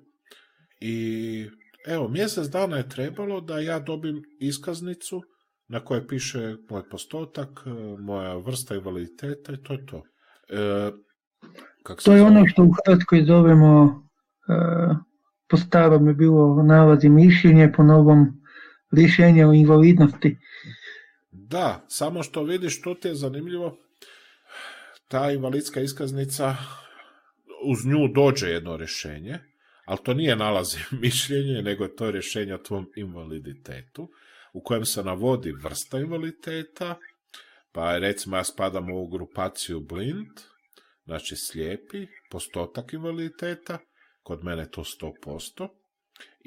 [0.80, 1.50] i
[1.88, 5.24] evo, mjesec dana je trebalo da ja dobim iskaznicu
[5.68, 7.70] na kojoj piše moj postotak, e,
[8.02, 10.04] moja vrsta invaliditeta i to je to.
[10.50, 10.92] E,
[11.84, 14.04] kak to je ono što u Hrvatskoj zovemo
[14.50, 14.96] e,
[15.50, 18.42] po starom je bilo nalazi mišljenje, po novom
[18.92, 20.38] rješenje o invalidnosti.
[21.32, 23.78] Da, samo što vidiš, to ti je zanimljivo,
[25.08, 26.56] ta invalidska iskaznica,
[27.64, 29.40] uz nju dođe jedno rješenje,
[29.86, 34.10] ali to nije nalazi mišljenje, nego je to rješenje o tvom invaliditetu,
[34.54, 36.96] u kojem se navodi vrsta invaliditeta,
[37.72, 40.40] pa recimo ja spadam u ovu grupaciju blind,
[41.06, 43.80] znači slijepi, postotak invaliditeta,
[44.24, 45.68] kod mene to 100%,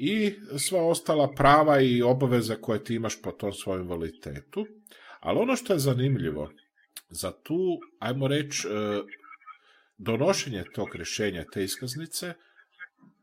[0.03, 4.67] i sva ostala prava i obaveze koje ti imaš po tom svojom invaliditetu.
[5.19, 6.49] Ali ono što je zanimljivo,
[7.09, 8.71] za tu, ajmo reći, e,
[9.97, 12.33] donošenje tog rješenja te iskaznice,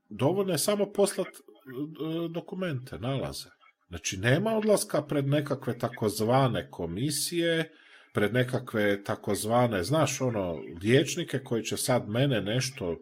[0.08, 3.48] dovoljno je samo poslati e, dokumente, nalaze.
[3.88, 7.72] Znači, nema odlaska pred nekakve takozvane komisije,
[8.14, 12.96] pred nekakve takozvane, znaš, ono, liječnike koji će sad mene nešto...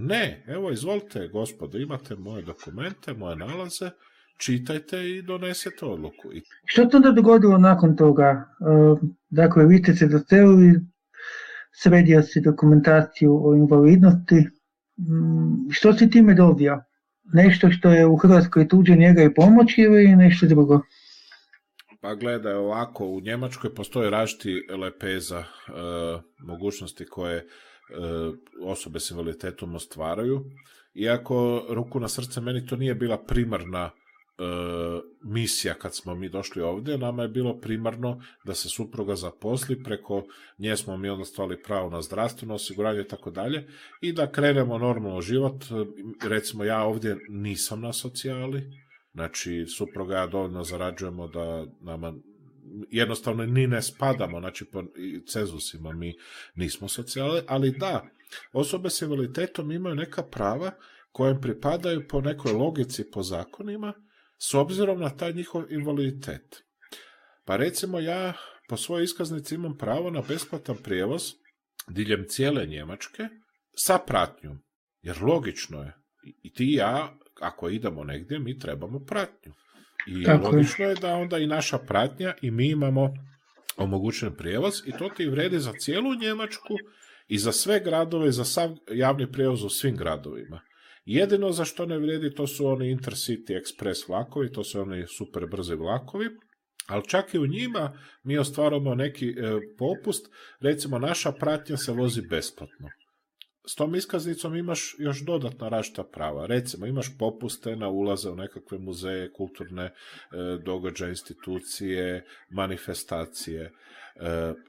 [0.00, 3.90] Ne, evo, izvolite, gospodo, imate moje dokumente, moje nalaze,
[4.38, 6.28] čitajte i donesete odluku.
[6.64, 8.24] Što se onda dogodilo nakon toga?
[8.24, 10.80] E, dakle, vi ste se doselili,
[11.82, 14.44] sredio si dokumentaciju o invalidnosti,
[14.98, 16.82] Mm, što si time dobio?
[17.32, 20.80] Nešto što je u Hrvatskoj tuđe njega i pomoći ili nešto drugo?
[22.00, 25.44] Pa gledaj, ovako, u Njemačkoj postoje različiti lepeza e,
[26.38, 27.46] mogućnosti koje
[28.62, 30.44] osobe s invaliditetom ostvaraju.
[30.94, 33.90] Iako, ruku na srce, meni to nije bila primarna
[34.38, 34.44] E,
[35.22, 40.24] misija kad smo mi došli ovdje, nama je bilo primarno da se supruga zaposli, preko
[40.58, 43.68] nje smo mi onda stali pravo na zdravstveno osiguranje i tako dalje
[44.00, 45.64] i da krenemo normalno život.
[46.28, 48.62] Recimo ja ovdje nisam na socijali,
[49.12, 52.14] znači supruga ja dovoljno zarađujemo da nama
[52.90, 54.84] jednostavno ni ne spadamo, znači po
[55.26, 56.14] cezusima mi
[56.54, 58.08] nismo socijale, ali da,
[58.52, 60.72] osobe s invaliditetom imaju neka prava
[61.12, 63.92] kojem pripadaju po nekoj logici, po zakonima,
[64.38, 66.64] s obzirom na taj njihov invaliditet.
[67.44, 68.32] Pa recimo ja
[68.68, 71.22] po svojoj iskaznici imam pravo na besplatan prijevoz
[71.88, 73.28] diljem cijele Njemačke
[73.76, 74.58] sa pratnjom.
[75.02, 75.94] Jer logično je,
[76.42, 79.52] i ti i ja, ako idemo negdje, mi trebamo pratnju.
[80.08, 83.14] I logično je da onda i naša pratnja i mi imamo
[83.76, 86.74] omogućen prijevoz i to ti vredi za cijelu Njemačku
[87.28, 90.60] i za sve gradove, za sav javni prijevoz u svim gradovima.
[91.04, 95.46] Jedino za što ne vrijedi to su oni Intercity Express vlakovi, to su oni super
[95.46, 96.26] brzi vlakovi,
[96.86, 99.34] ali čak i u njima mi ostvaramo neki e,
[99.78, 100.26] popust,
[100.60, 102.88] recimo naša pratnja se vozi besplatno.
[103.70, 106.46] S tom iskaznicom imaš još dodatna različita prava.
[106.46, 109.92] Recimo, imaš popuste na ulaze u nekakve muzeje, kulturne e,
[110.64, 113.62] događaje, institucije, manifestacije.
[113.64, 113.72] E,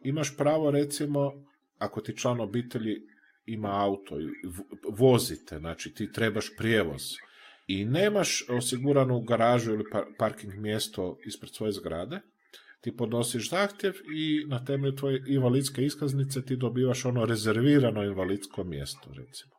[0.04, 1.32] imaš pravo, recimo,
[1.78, 2.96] ako ti član obitelji
[3.46, 4.16] ima auto
[4.98, 7.02] vozite, znači ti trebaš prijevoz
[7.68, 9.84] i nemaš osiguranu garažu ili
[10.18, 12.22] parking mjesto ispred svoje zgrade,
[12.82, 19.10] ti podnosiš zahtjev i na temelju tvoje invalidske iskaznice ti dobivaš ono rezervirano invalidsko mjesto,
[19.10, 19.52] recimo.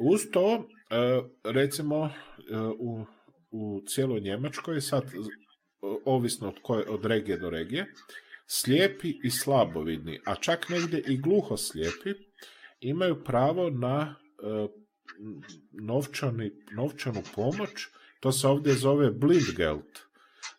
[0.00, 2.10] Uz to, e, recimo, e,
[2.78, 3.04] u,
[3.50, 5.04] u cijeloj Njemačkoj, sad
[6.04, 7.86] ovisno od, koje, od regije do regije,
[8.46, 12.14] slijepi i slabovidni, a čak negdje i gluho slijepi,
[12.80, 14.68] imaju pravo na e,
[15.72, 17.70] novčani, novčanu pomoć,
[18.20, 20.07] to se ovdje zove blindgeld.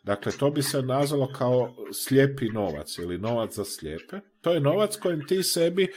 [0.10, 4.20] Dakle, to bi se nazvalo kao slijepi novac ili novac za slijepe.
[4.42, 5.88] To je novac kojim ti sebi,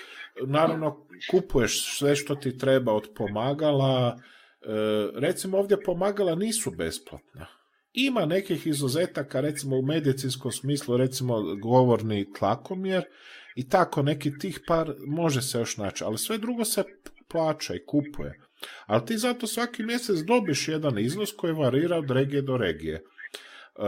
[0.47, 4.17] naravno, kupuješ sve što ti treba od pomagala.
[4.17, 4.67] E,
[5.15, 7.47] recimo, ovdje pomagala nisu besplatna.
[7.93, 13.05] Ima nekih izuzetaka, recimo u medicinskom smislu, recimo govorni tlakomjer
[13.57, 16.85] i tako neki tih par može se još naći, ali sve drugo se
[17.29, 18.41] plaća i kupuje.
[18.87, 23.03] Ali ti zato svaki mjesec dobiš jedan iznos koji varira od regije do regije.
[23.79, 23.83] E,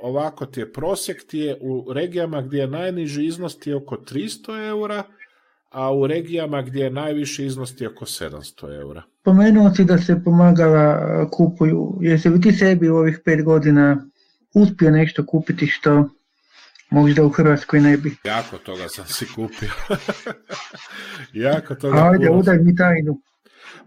[0.00, 3.96] ovako ti je prosjek ti je u regijama gdje je najniži iznos ti je oko
[3.96, 5.02] 300 eura,
[5.70, 9.02] a u regijama gdje je najviši iznos ti je oko 700 eura.
[9.22, 11.98] Pomenuo si da se pomagala kupuju.
[12.00, 14.06] Jesi li ti sebi u ovih pet godina
[14.54, 16.08] uspio nešto kupiti što
[16.90, 18.16] možda u Hrvatskoj ne bi?
[18.24, 19.70] Jako toga sam si kupio.
[21.48, 23.20] jako toga Ajde, udaj mi tajnu.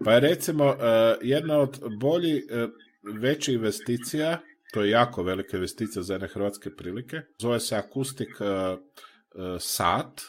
[0.04, 0.76] Pa je recimo e,
[1.22, 2.68] jedna od bolji e,
[3.02, 4.38] većih investicija,
[4.76, 8.76] to je jako velika investicija za jedne hrvatske prilike, zove se akustik e,
[9.58, 10.20] sat,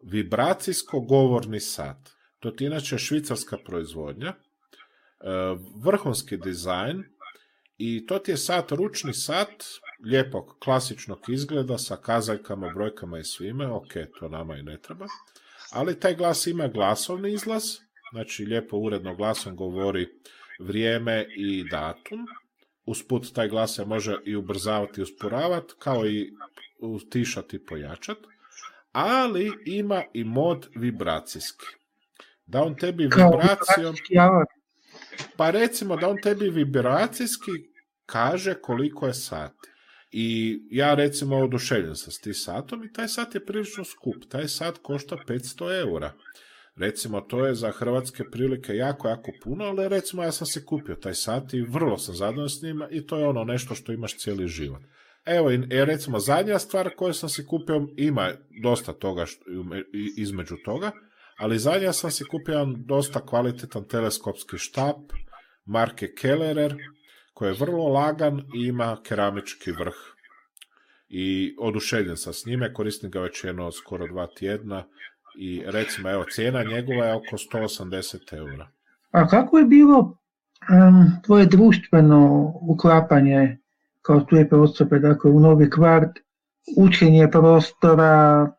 [0.00, 2.10] vibracijsko-govorni sat.
[2.38, 4.32] To je inače švicarska proizvodnja,
[5.84, 7.04] vrhunski dizajn
[7.78, 9.64] i to ti je sat, ručni sat,
[10.04, 15.06] lijepog klasičnog izgleda sa kazaljkama, brojkama i svime, ok, to nama i ne treba,
[15.70, 17.64] ali taj glas ima glasovni izlaz,
[18.12, 20.08] Znači, lijepo uredno glasom govori
[20.58, 22.26] vrijeme i datum.
[22.86, 26.32] Usput taj glas se može i ubrzavati i usporavati, kao i
[26.80, 28.26] utišati i pojačati.
[28.92, 31.66] Ali ima i mod vibracijski.
[32.46, 33.94] Da on tebi vibracijom...
[35.36, 37.50] Pa recimo da on tebi vibracijski
[38.06, 39.68] kaže koliko je sati.
[40.10, 44.24] I ja recimo oduševljen sam s tim satom i taj sat je prilično skup.
[44.28, 46.12] Taj sat košta 500 eura.
[46.76, 50.94] Recimo, to je za hrvatske prilike jako, jako puno, ali recimo ja sam se kupio
[50.94, 54.18] taj sat i vrlo sam zadovoljan s njima i to je ono nešto što imaš
[54.18, 54.82] cijeli život.
[55.24, 58.32] Evo, i recimo zadnja stvar koju sam si kupio, ima
[58.62, 59.40] dosta toga što,
[60.16, 60.90] između toga,
[61.36, 64.96] ali zadnja sam si kupio dosta kvalitetan teleskopski štap
[65.64, 66.76] marke Kellerer,
[67.34, 69.94] koji je vrlo lagan i ima keramički vrh.
[71.08, 74.88] I oduševljen sam s njime, koristim ga već jedno skoro dva tjedna
[75.38, 78.68] i recimo, evo, cijena njegova je oko 180 eura.
[79.10, 83.58] A kako je bilo um, tvoje društveno uklapanje
[84.02, 86.10] kao slijepe osobe, dakle u novi kvart,
[86.76, 88.50] učenje prostora,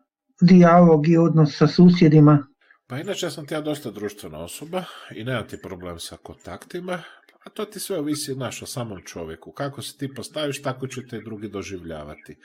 [0.42, 2.48] dijalog i odnos sa susjedima?
[2.88, 4.84] Pa inače sam ti ja dosta društvena osoba
[5.16, 7.00] i nemam ti problem sa kontaktima,
[7.44, 9.52] a to ti sve ovisi naš o samom čovjeku.
[9.52, 12.38] Kako se ti postaviš, tako će te drugi doživljavati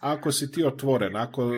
[0.00, 1.50] ako si ti otvoren, ako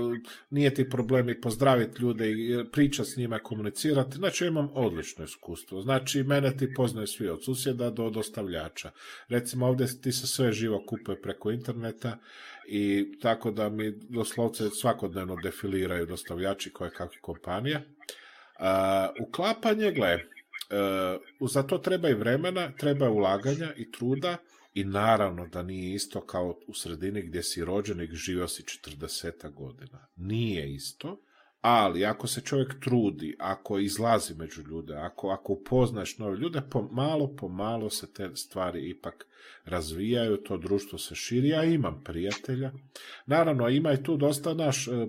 [0.51, 5.83] nije ti problem i pozdraviti ljude i pričati s njima, komunicirati, znači imam odlično iskustvo.
[5.83, 8.91] Znači, mene ti poznaju svi od susjeda do dostavljača.
[9.29, 12.19] Recimo, ovdje ti se sve živo kupuje preko interneta
[12.69, 17.77] i tako da mi doslovce svakodnevno defiliraju dostavljači koje kakve kompanije.
[17.77, 20.25] Uh, uklapanje, gle,
[21.41, 24.37] uh, za to treba i vremena, treba ulaganja i truda,
[24.75, 29.53] i naravno da nije isto kao u sredini gdje si rođen i živio si 40
[29.53, 30.07] godina.
[30.17, 31.21] Nije isto,
[31.61, 37.37] ali ako se čovjek trudi, ako izlazi među ljude, ako, ako upoznaš nove ljude, pomalo,
[37.37, 39.27] pomalo se te stvari ipak
[39.65, 42.73] razvijaju, to društvo se širi, ja imam prijatelja.
[43.27, 45.07] Naravno, ima i tu dosta naš, e, e,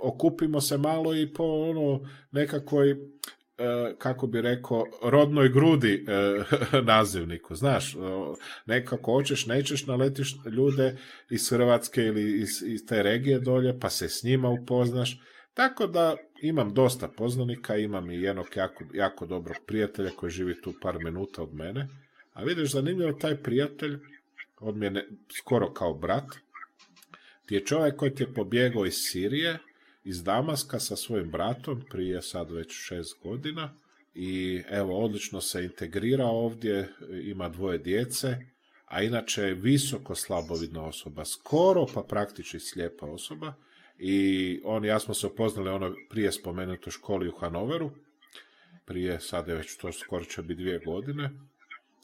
[0.00, 2.96] okupimo se malo i po ono nekakvoj E,
[3.98, 6.42] kako bi rekao, rodnoj grudi e,
[6.92, 7.54] nazivniku.
[7.54, 7.96] Znaš,
[8.66, 10.96] nekako hoćeš, nećeš, naletiš ljude
[11.30, 15.20] iz Hrvatske ili iz, iz te regije dolje, pa se s njima upoznaš.
[15.54, 20.74] Tako da imam dosta poznanika, imam i jednog jako, jako dobrog prijatelja koji živi tu
[20.82, 21.88] par minuta od mene.
[22.32, 23.98] A vidiš, zanimljivo, taj prijatelj,
[24.60, 24.90] on mi
[25.38, 26.24] skoro kao brat,
[27.46, 29.58] ti je čovjek koji ti je pobjegao iz Sirije,
[30.08, 33.74] iz Damaska sa svojim bratom prije sad već šest godina
[34.14, 36.88] i evo odlično se integrira ovdje,
[37.22, 38.36] ima dvoje djece,
[38.84, 43.54] a inače je visoko slabovidna osoba, skoro pa praktički slijepa osoba
[43.98, 47.90] i on ja smo se upoznali ono prije spomenutoj školi u Hanoveru,
[48.84, 51.30] prije sad je već to skoro će biti dvije godine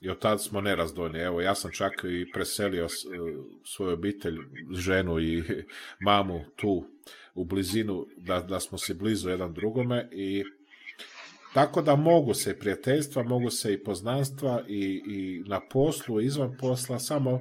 [0.00, 1.18] i od tada smo nerazdvojni.
[1.18, 2.88] Evo, ja sam čak i preselio
[3.64, 4.38] svoju obitelj,
[4.72, 5.42] ženu i
[6.06, 6.86] mamu tu
[7.34, 10.44] u blizinu, da, da smo se blizu jedan drugome i
[11.54, 16.56] tako da mogu se i prijateljstva, mogu se i poznanstva i, i na poslu, izvan
[16.60, 17.40] posla, samo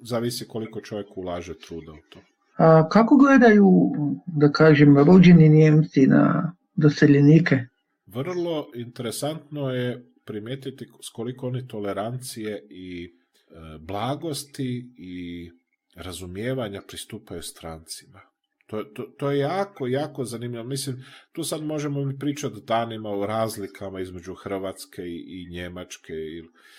[0.00, 2.20] zavisi koliko čovjek ulaže truda u to.
[2.56, 3.92] A kako gledaju,
[4.26, 7.58] da kažem, rođeni Njemci na doseljenike?
[8.06, 13.10] Vrlo interesantno je primijetiti s koliko oni tolerancije i e,
[13.80, 15.50] blagosti i
[15.96, 18.20] razumijevanja pristupaju strancima.
[18.72, 20.64] To, to, to, je jako, jako zanimljivo.
[20.64, 26.12] Mislim, tu sad možemo mi pričati danima o razlikama između Hrvatske i, i Njemačke.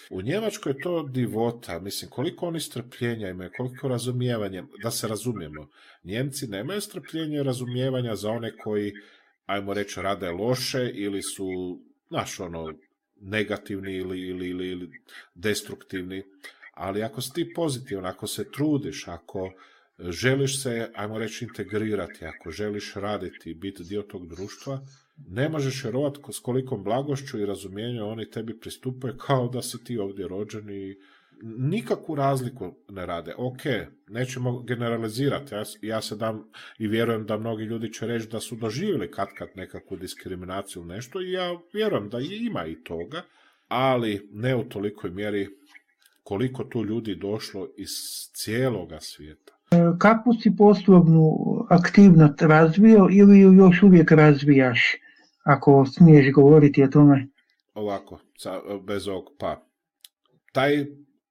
[0.09, 1.79] U Njemačkoj je to divota.
[1.79, 5.67] Mislim, koliko oni strpljenja imaju, koliko razumijevanja, da se razumijemo.
[6.03, 8.93] Njemci nemaju strpljenja i razumijevanja za one koji,
[9.45, 11.79] ajmo reći, rade loše ili su,
[12.09, 12.73] znaš, ono,
[13.21, 14.89] negativni ili, ili, ili, ili
[15.35, 16.23] destruktivni.
[16.73, 19.51] Ali ako si ti pozitivan, ako se trudiš, ako
[19.99, 24.81] želiš se, ajmo reći, integrirati, ako želiš raditi, biti dio tog društva,
[25.27, 29.97] ne možeš vjerovati s kolikom blagošću i razumijenju oni tebi pristupaju kao da si ti
[29.97, 30.97] ovdje rođen i
[31.43, 33.33] nikakvu razliku ne rade.
[33.37, 33.59] Ok,
[34.07, 38.55] nećemo generalizirati, ja, ja se dam i vjerujem da mnogi ljudi će reći da su
[38.55, 43.21] doživjeli kad kad nekakvu diskriminaciju ili nešto i ja vjerujem da ima i toga,
[43.67, 45.47] ali ne u tolikoj mjeri
[46.23, 47.89] koliko tu ljudi došlo iz
[48.33, 49.52] cijeloga svijeta.
[49.99, 51.35] Kakvu si poslovnu
[51.69, 54.79] aktivnost razvio ili ju još uvijek razvijaš,
[55.45, 57.27] ako smiješ govoriti o tome?
[57.73, 58.19] Ovako,
[58.87, 59.67] bez ovog pa.
[60.53, 60.85] Taj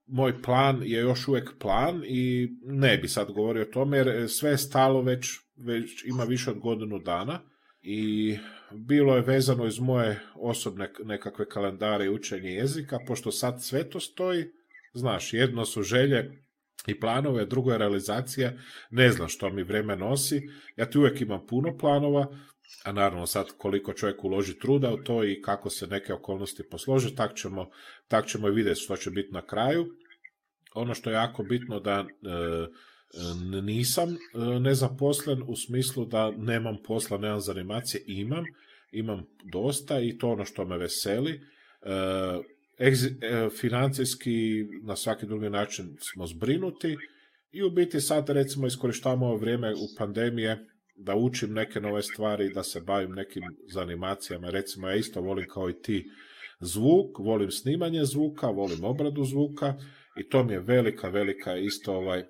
[0.06, 4.50] moj plan je još uvijek plan i ne bi sad govorio o tome jer sve
[4.50, 5.26] je stalo već,
[5.56, 7.40] već ima više od godinu dana
[7.82, 8.36] i
[8.74, 14.00] bilo je vezano iz moje osobne nekakve kalendare i učenje jezika, pošto sad sve to
[14.00, 14.44] stoji,
[14.94, 16.42] znaš, jedno su želje
[16.86, 18.52] i planove, drugo je realizacija,
[18.90, 22.26] ne znam što mi vrijeme nosi, ja ti uvijek imam puno planova,
[22.84, 27.14] a naravno sad koliko čovjek uloži truda u to i kako se neke okolnosti poslože,
[27.14, 27.70] tak ćemo,
[28.08, 29.86] tak ćemo i vidjeti što će biti na kraju.
[30.74, 32.06] Ono što je jako bitno da e,
[33.62, 34.16] nisam e,
[34.60, 38.44] nezaposlen u smislu da nemam posla, nemam zanimacije, imam,
[38.92, 41.32] imam dosta i to ono što me veseli.
[41.32, 41.40] E,
[43.60, 46.96] financijski na svaki drugi način smo zbrinuti
[47.52, 50.66] i u biti sad recimo iskorištavamo vrijeme u pandemije
[50.96, 53.42] da učim neke nove stvari, da se bavim nekim
[53.72, 54.50] zanimacijama.
[54.50, 56.10] Recimo ja isto volim kao i ti
[56.60, 59.74] zvuk, volim snimanje zvuka, volim obradu zvuka
[60.16, 62.26] i to mi je velika, velika isto ovaj uh,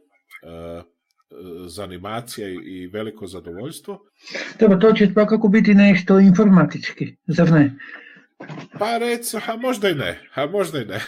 [1.66, 4.00] zanimacija i veliko zadovoljstvo.
[4.60, 7.74] Dobro, to će svakako biti nešto informatički, zar ne?
[8.78, 11.00] Pa recimo, a možda i ne, a možda i ne.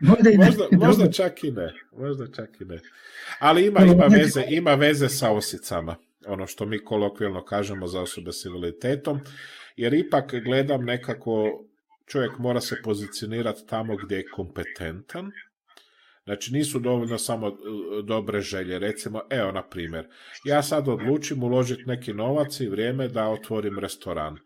[0.00, 0.46] Možda, i ne.
[0.46, 2.78] možda, možda čak i ne, možda čak i ne.
[3.38, 5.96] Ali ima, ima, veze, ima veze sa osicama,
[6.26, 9.20] ono što mi kolokvijalno kažemo za osobe s invaliditetom,
[9.76, 11.64] jer ipak gledam nekako,
[12.06, 15.30] čovjek mora se pozicionirati tamo gdje je kompetentan,
[16.24, 17.52] Znači nisu dovoljno samo e,
[18.02, 18.78] dobre želje.
[18.78, 20.08] Recimo, evo na primjer,
[20.44, 24.38] ja sad odlučim uložiti neki novac i vrijeme da otvorim restoran.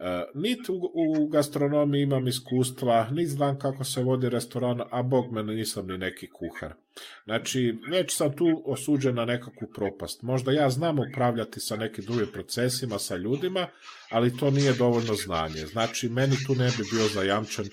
[0.00, 5.54] E, niti u, gastronomiji imam iskustva, niti znam kako se vodi restoran, a bog mene
[5.54, 6.74] nisam ni neki kuhar.
[7.24, 10.22] Znači, već sam tu osuđen na nekakvu propast.
[10.22, 13.66] Možda ja znam upravljati sa nekim drugim procesima, sa ljudima,
[14.10, 15.66] ali to nije dovoljno znanje.
[15.66, 17.66] Znači, meni tu ne bi bio zajamčen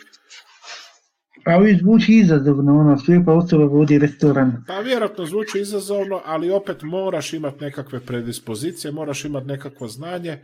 [1.45, 4.63] ali zvuči izazovno, ono, slijepa osoba vodi restoran.
[4.67, 10.39] Pa vjerojatno zvuči izazovno, ali opet moraš imati nekakve predispozicije, moraš imati nekakvo znanje,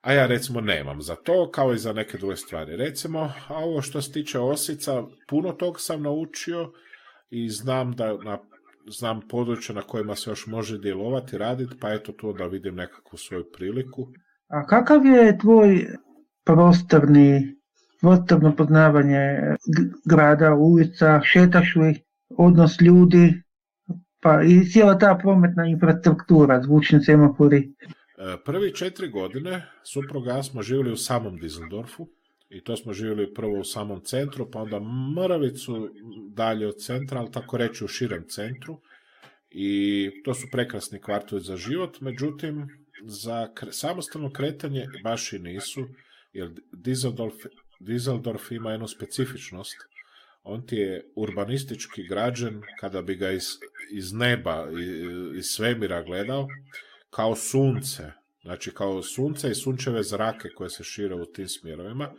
[0.00, 2.76] a ja recimo nemam za to, kao i za neke druge stvari.
[2.76, 6.72] Recimo, a ovo što se tiče osica, puno tog sam naučio
[7.30, 8.38] i znam da na,
[8.90, 13.18] znam područja na kojima se još može djelovati, raditi, pa eto tu da vidim nekakvu
[13.18, 14.08] svoju priliku.
[14.48, 15.86] A kakav je tvoj
[16.44, 17.56] prostorni,
[18.00, 19.38] prostorno poznavanje
[20.04, 23.42] grada, ulica, šetaš li odnos ljudi,
[24.22, 27.74] pa i cijela ta prometna infrastruktura, zvučni semafori.
[28.18, 32.06] E, prvi četiri godine supruga smo živjeli u samom Düsseldorfu
[32.50, 34.80] i to smo živjeli prvo u samom centru, pa onda
[35.16, 35.90] mrvicu
[36.30, 38.80] dalje od centra, ali tako reći u širem centru.
[39.50, 42.68] I to su prekrasni kvartovi za život, međutim,
[43.04, 45.88] za samostalno kretanje baš i nisu,
[46.32, 47.46] jer Düsseldorf,
[47.80, 49.76] Düsseldorf ima jednu specifičnost.
[50.42, 53.44] On ti je urbanistički građen, kada bi ga iz,
[53.90, 54.66] iz neba,
[55.36, 56.48] iz svemira gledao,
[57.10, 62.14] kao sunce, znači kao sunce i sunčeve zrake koje se šire u tim smjerovima.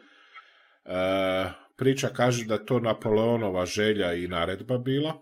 [1.76, 5.22] priča kaže da je to Napoleonova želja i naredba bila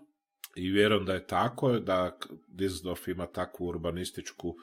[0.56, 4.56] i vjerujem da je tako, da Dizdorf ima takvu urbanističku,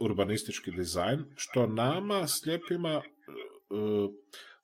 [0.00, 3.02] urbanistički dizajn, što nama slijepima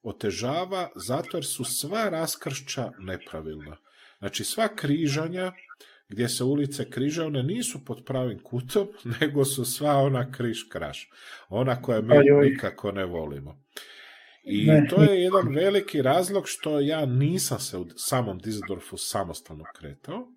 [0.02, 3.76] otežava zato jer su sva raskršća nepravilna.
[4.18, 5.52] Znači sva križanja
[6.12, 8.88] gdje se ulice križaju, one nisu pod pravim kutom,
[9.20, 11.10] nego su sva ona križ kraš.
[11.48, 13.62] Ona koja mi nikako ne volimo.
[14.44, 20.28] I to je jedan veliki razlog što ja nisam se u samom Dizdorfu samostalno kretao.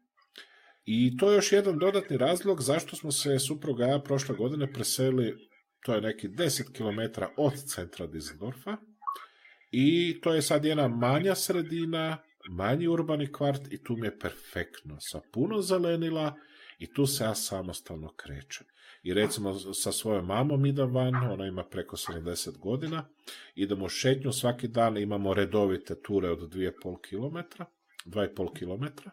[0.86, 5.38] I to je još jedan dodatni razlog zašto smo se supruga ja prošle godine preselili,
[5.86, 8.78] to je neki 10 km od centra Dizdorfa.
[9.72, 12.18] I to je sad jedna manja sredina,
[12.50, 14.98] manji urbani kvart i tu mi je perfektno.
[15.00, 16.36] Sa puno zelenila
[16.80, 18.68] i tu se ja samostalno krećem.
[19.04, 23.08] I recimo sa svojom mamom idem van, ona ima preko 70 godina,
[23.56, 27.64] idemo u šetnju svaki dan, imamo redovite ture od 2,5 km,
[28.06, 29.10] 2,5 km,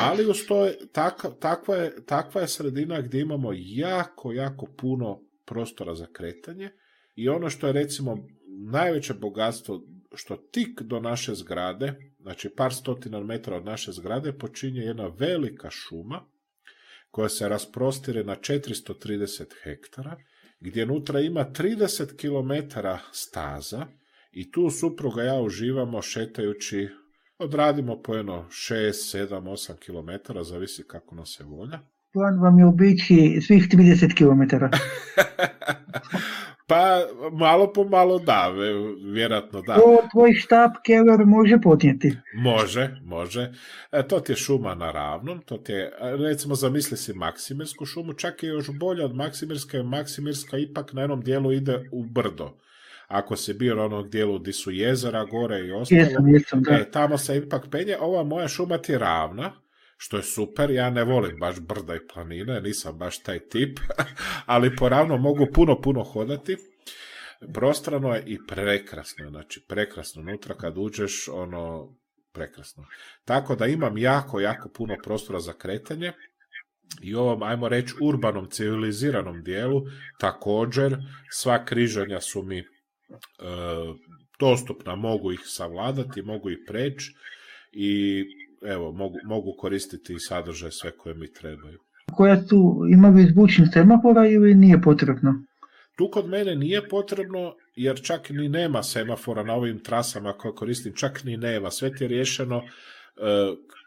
[0.00, 0.68] ali uz to
[1.38, 6.70] takva, je, takva je sredina gdje imamo jako, jako puno prostora za kretanje
[7.14, 8.26] i ono što je recimo
[8.72, 9.82] najveće bogatstvo
[10.14, 15.70] što tik do naše zgrade, znači par stotina metara od naše zgrade, počinje jedna velika
[15.70, 16.20] šuma
[17.10, 20.16] koja se rasprostire na 430 hektara,
[20.60, 22.78] gdje unutra ima 30 km
[23.12, 23.86] staza
[24.32, 26.88] i tu supruga ja uživamo šetajući,
[27.38, 31.80] odradimo po jedno 6, 7, 8 km, zavisi kako nas se volja.
[32.12, 34.64] Plan vam je obići svih 30 km.
[36.68, 38.52] Pa malo po malo da,
[39.04, 39.74] vjerojatno da.
[39.74, 42.16] To tvoj štab Keller može podnijeti.
[42.34, 43.52] Može, može.
[43.92, 48.12] E, to ti je šuma na ravnom, to ti je, recimo zamisli si Maksimirsku šumu,
[48.12, 52.50] čak je još bolja od Maksimirske, Maksimirska ipak na jednom dijelu ide u brdo.
[53.06, 56.72] Ako se bio na onom dijelu gdje su jezera gore i ostalo, jesam, jesam, da.
[56.74, 59.52] E, tamo se ipak penje, ova moja šuma ti je ravna,
[60.00, 63.78] što je super, ja ne volim baš brda i planine, nisam baš taj tip,
[64.46, 66.56] ali poravno mogu puno, puno hodati.
[67.54, 71.94] Prostrano je i prekrasno, znači prekrasno, unutra kad uđeš, ono,
[72.32, 72.86] prekrasno.
[73.24, 76.12] Tako da imam jako, jako puno prostora za kretanje
[77.02, 79.82] i ovom, ajmo reći, urbanom, civiliziranom dijelu
[80.18, 80.96] također
[81.30, 82.64] sva križanja su mi e,
[84.38, 87.14] dostupna, mogu ih savladati, mogu ih preći
[87.72, 88.24] i
[88.62, 91.78] evo, mogu, mogu koristiti i sadržaj sve koje mi trebaju.
[92.12, 95.34] Koja tu ima zvučnih semafora ili nije potrebno?
[95.96, 100.92] Tu kod mene nije potrebno, jer čak ni nema semafora na ovim trasama koje koristim,
[100.94, 101.70] čak ni nema.
[101.70, 102.62] Sve ti je riješeno e,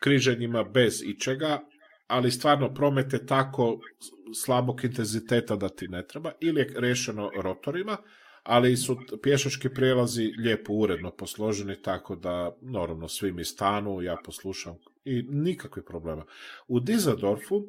[0.04, 1.60] križenjima bez ičega,
[2.08, 3.80] ali stvarno promet je tako
[4.44, 7.98] slabog intenziteta da ti ne treba, ili je riješeno rotorima,
[8.44, 14.76] ali su pješački prijelazi lijepo uredno posloženi, tako da normalno svi mi stanu, ja poslušam
[15.04, 16.26] i nikakvih problema.
[16.68, 17.66] U Dizadorfu,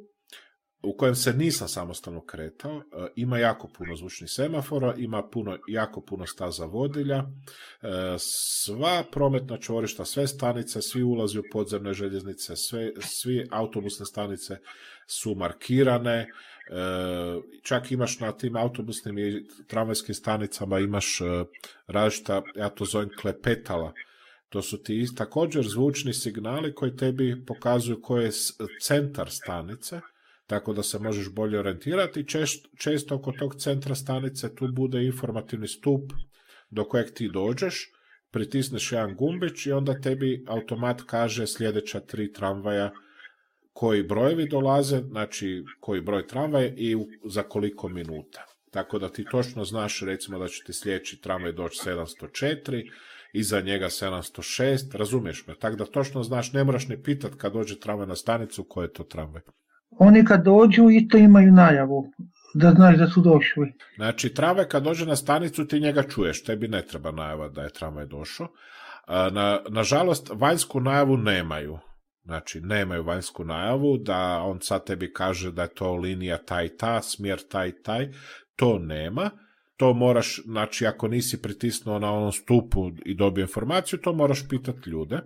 [0.82, 2.82] u kojem se nisam samostalno kretao, e,
[3.16, 7.24] ima jako puno zvučnih semafora, ima puno, jako puno staza vodilja, e,
[8.18, 14.58] sva prometna čvorišta, sve stanice, svi ulazi u podzemne željeznice, sve, svi autobusne stanice
[15.06, 16.28] su markirane,
[17.62, 21.24] čak imaš na tim autobusnim i tramvajskim stanicama imaš e,
[21.86, 23.92] različita, ja to zovem klepetala,
[24.48, 28.30] to su ti također zvučni signali koji tebi pokazuju koji je
[28.80, 30.00] centar stanice,
[30.46, 32.28] tako da se možeš bolje orijentirati.
[32.28, 36.12] Čest, često oko tog centra stanice tu bude informativni stup
[36.70, 37.90] do kojeg ti dođeš,
[38.30, 42.90] pritisneš jedan gumbić i onda tebi automat kaže sljedeća tri tramvaja
[43.72, 48.44] koji brojevi dolaze, znači koji broj tramvaja i za koliko minuta.
[48.70, 52.90] Tako da ti točno znaš recimo da će ti sljedeći tramvaj doći 704,
[53.32, 57.80] iza njega 706, razumiješ me, tako da točno znaš, ne moraš ne pitat kad dođe
[57.80, 59.42] tramvaj na stanicu koje je to tramvaj.
[59.90, 62.12] Oni kad dođu isto imaju najavu,
[62.54, 63.72] da znaš da su došli.
[63.96, 67.72] Znači, tramvaj kad dođe na stanicu ti njega čuješ, tebi ne treba najava da je
[67.72, 68.48] tramvaj došao.
[69.08, 71.78] Na, nažalost, vanjsku najavu nemaju.
[72.24, 77.02] Znači, nemaju vanjsku najavu, da on sad tebi kaže da je to linija taj ta,
[77.02, 78.08] smjer taj taj,
[78.56, 79.30] to nema.
[79.76, 84.90] To moraš, znači, ako nisi pritisnuo na onom stupu i dobio informaciju, to moraš pitati
[84.90, 85.20] ljude.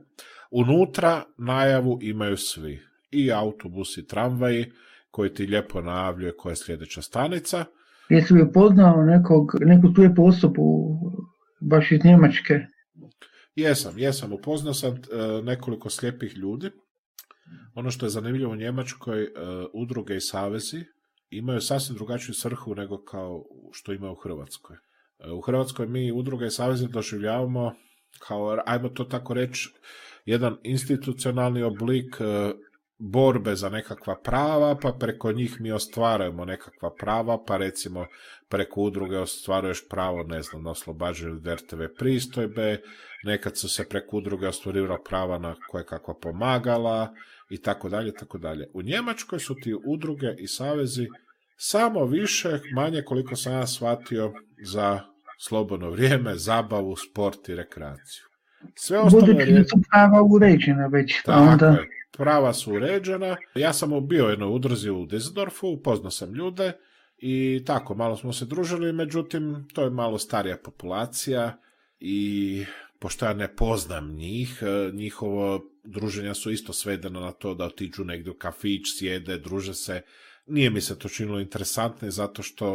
[0.50, 2.80] Unutra najavu imaju svi.
[3.10, 4.72] I autobusi, i tramvaji,
[5.10, 7.64] koji ti lijepo najavljuje koja je sljedeća stanica.
[8.08, 10.62] Jesi li upoznao nekog, neku tu osobu
[11.60, 12.54] baš iz Njemačke?
[13.54, 14.32] Jesam, jesam.
[14.32, 14.98] Upoznao sam e,
[15.42, 16.70] nekoliko slijepih ljudi
[17.74, 19.30] ono što je zanimljivo u Njemačkoj, e,
[19.72, 20.84] udruge i savezi
[21.30, 24.76] imaju sasvim drugačiju svrhu nego kao što ima u Hrvatskoj.
[25.18, 27.74] E, u Hrvatskoj mi udruge i savezi doživljavamo
[28.18, 29.72] kao, ajmo to tako reći,
[30.24, 32.52] jedan institucionalni oblik e,
[32.98, 38.06] borbe za nekakva prava, pa preko njih mi ostvarujemo nekakva prava, pa recimo
[38.48, 42.80] preko udruge ostvaruješ pravo, ne znam, na oslobađanje od pristojbe,
[43.24, 47.14] nekad su se preko udruge ostvarivalo prava na koje kakva pomagala
[47.50, 48.66] i tako dalje, tako dalje.
[48.74, 51.06] U Njemačkoj su ti udruge i savezi
[51.56, 54.32] samo više, manje koliko sam ja shvatio
[54.64, 55.00] za
[55.38, 58.24] slobodno vrijeme, zabavu, sport i rekreaciju.
[58.74, 59.64] Sve ostalo je...
[59.64, 61.22] su prava uređena već.
[61.24, 61.76] Pa onda...
[62.16, 63.36] prava su uređena.
[63.54, 66.72] Ja sam bio u jednoj udruzi u Düsseldorfu, upoznao sam ljude
[67.18, 71.58] i tako, malo smo se družili, međutim, to je malo starija populacija
[72.00, 72.64] i
[72.98, 78.04] pošto ja ne poznam njih, e, njihovo druženja su isto svedena na to da otiđu
[78.04, 80.02] negdje u kafić, sjede, druže se.
[80.46, 82.66] Nije mi se to činilo interesantno zato što,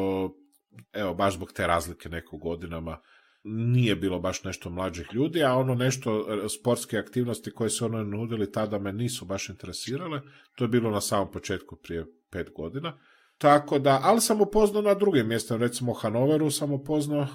[0.93, 2.99] evo, baš zbog te razlike neko godinama,
[3.43, 8.03] nije bilo baš nešto mlađih ljudi, a ono nešto e, sportske aktivnosti koje su ono
[8.03, 10.21] nudili tada me nisu baš interesirale.
[10.55, 12.97] To je bilo na samom početku prije pet godina.
[13.37, 17.27] Tako da, ali sam upoznao na drugim mjestima, recimo u Hanoveru sam upoznao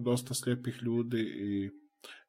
[0.00, 1.70] dosta slijepih ljudi i,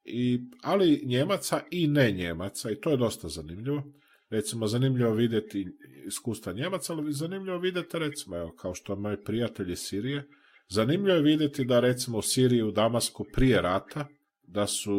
[0.06, 3.84] i, ali Njemaca i ne Njemaca i to je dosta zanimljivo.
[4.30, 5.68] Recimo, zanimljivo vidjeti
[6.08, 10.28] iskustva Njemaca, ali zanimljivo vidjeti, recimo, evo, kao što moji prijatelji Sirije,
[10.68, 14.08] Zanimljivo je vidjeti da recimo u Siriji u Damasku prije rata
[14.44, 14.94] da su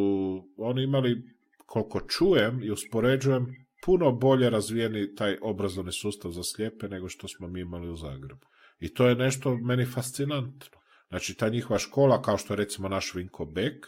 [0.56, 1.22] oni imali,
[1.66, 7.48] koliko čujem i uspoređujem, puno bolje razvijeni taj obrazovni sustav za slijepe nego što smo
[7.48, 8.46] mi imali u Zagrebu.
[8.80, 10.78] I to je nešto meni fascinantno.
[11.08, 13.86] Znači, ta njihova škola, kao što je recimo naš Vinko Bek,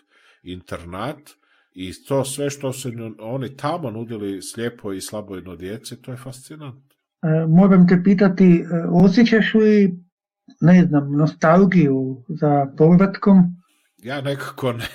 [0.53, 1.19] internat,
[1.73, 2.91] i to sve što su
[3.21, 6.97] oni tamo nudili slijepo i slabojno djeci, to je fascinantno.
[7.23, 9.99] E, moram te pitati, e, osjećaš li
[10.61, 13.37] ne znam, nostalgiju za povratkom?
[13.99, 14.87] Ja nekako ne.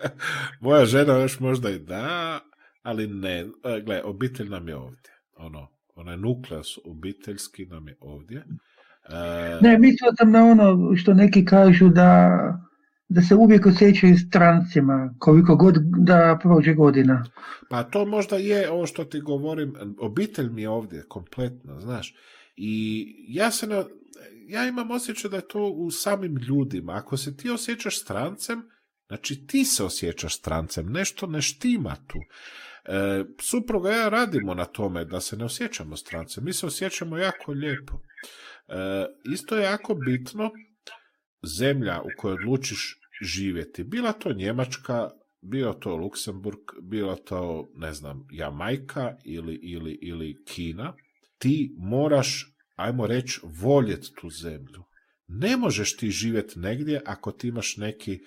[0.60, 2.40] Moja žena još možda i da,
[2.82, 3.38] ali ne.
[3.40, 5.12] E, gle, obitelj nam je ovdje.
[5.36, 8.44] Ono, onaj nukleus obiteljski nam je ovdje.
[9.08, 9.58] E...
[9.60, 12.30] Ne, mislio sam na ono što neki kažu da,
[13.08, 17.24] da se uvijek osjećaju strancima, koliko god da prođe godina.
[17.70, 22.14] Pa to možda je ovo što ti govorim, obitelj mi je ovdje kompletno, znaš.
[22.56, 23.84] I ja se na,
[24.48, 26.92] ja imam osjećaj da je to u samim ljudima.
[26.92, 28.62] Ako se ti osjećaš strancem,
[29.06, 32.18] znači ti se osjećaš strancem, nešto ne štima tu.
[32.84, 37.52] E, supruga ja radimo na tome da se ne osjećamo strancem, mi se osjećamo jako
[37.52, 38.00] lijepo.
[38.68, 40.50] E, isto je jako bitno
[41.58, 43.84] zemlja u kojoj odlučiš živjeti.
[43.84, 45.10] Bila to Njemačka,
[45.40, 50.94] bio to Luksemburg, bila to, ne znam, Jamajka ili, ili, ili Kina,
[51.38, 54.84] ti moraš ajmo reći, voljet tu zemlju.
[55.28, 58.20] Ne možeš ti živjeti negdje ako ti imaš neki,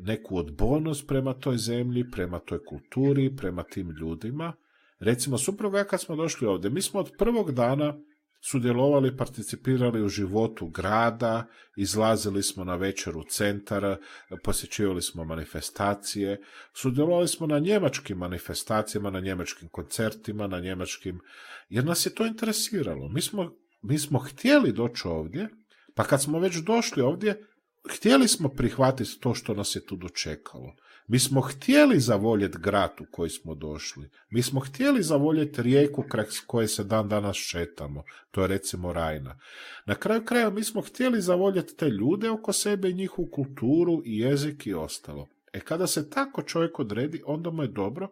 [0.00, 4.52] neku odbojnost prema toj zemlji, prema toj kulturi, prema tim ljudima.
[4.98, 7.98] Recimo, supruga kad smo došli ovdje, mi smo od prvog dana
[8.40, 13.96] sudjelovali, participirali u životu grada, izlazili smo na večeru centara,
[14.44, 16.40] posjećivali smo manifestacije,
[16.74, 21.20] sudjelovali smo na njemačkim manifestacijama, na njemačkim koncertima, na njemačkim,
[21.68, 23.08] jer nas je to interesiralo.
[23.08, 23.50] Mi smo
[23.82, 25.48] mi smo htjeli doći ovdje,
[25.94, 27.46] pa kad smo već došli ovdje,
[27.90, 30.74] htjeli smo prihvatiti to što nas je tu dočekalo.
[31.08, 34.10] Mi smo htjeli zavoljeti grad u koji smo došli.
[34.30, 36.04] Mi smo htjeli zavoljeti rijeku
[36.46, 38.02] koje se dan danas šetamo.
[38.30, 39.38] To je recimo Rajna.
[39.86, 44.66] Na kraju kraja mi smo htjeli zavoljeti te ljude oko sebe njihovu kulturu i jezik
[44.66, 45.28] i ostalo.
[45.52, 48.10] E kada se tako čovjek odredi, onda mu je dobro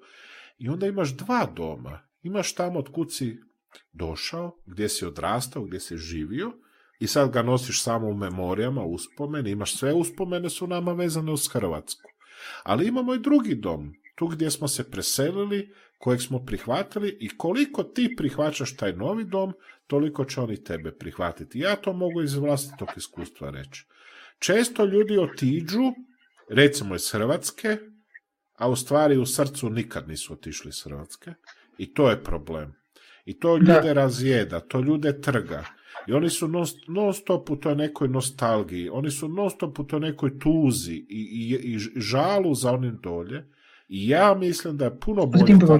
[0.58, 2.00] i onda imaš dva doma.
[2.22, 3.36] Imaš tamo od kuci
[3.92, 6.52] došao, gdje si odrastao, gdje si živio
[6.98, 11.48] i sad ga nosiš samo u memorijama, uspomene, imaš sve uspomene su nama vezane uz
[11.52, 12.15] Hrvatsku.
[12.62, 17.82] Ali imamo i drugi dom, tu gdje smo se preselili, kojeg smo prihvatili i koliko
[17.82, 19.52] ti prihvaćaš taj novi dom,
[19.86, 21.58] toliko će oni tebe prihvatiti.
[21.58, 23.86] Ja to mogu iz vlastitog iskustva reći.
[24.38, 25.92] Često ljudi otiđu,
[26.48, 27.76] recimo iz Hrvatske,
[28.54, 31.32] a u stvari u srcu nikad nisu otišli iz Hrvatske
[31.78, 32.74] i to je problem.
[33.24, 33.92] I to ljude da.
[33.92, 35.64] razjeda, to ljude trga.
[36.06, 39.84] I oni su non, non stop u toj nekoj nostalgiji, oni su non stop u
[39.84, 43.46] toj nekoj tuzi i, i, i žalu za onim dolje.
[43.88, 45.78] I ja mislim da je puno bolje tako,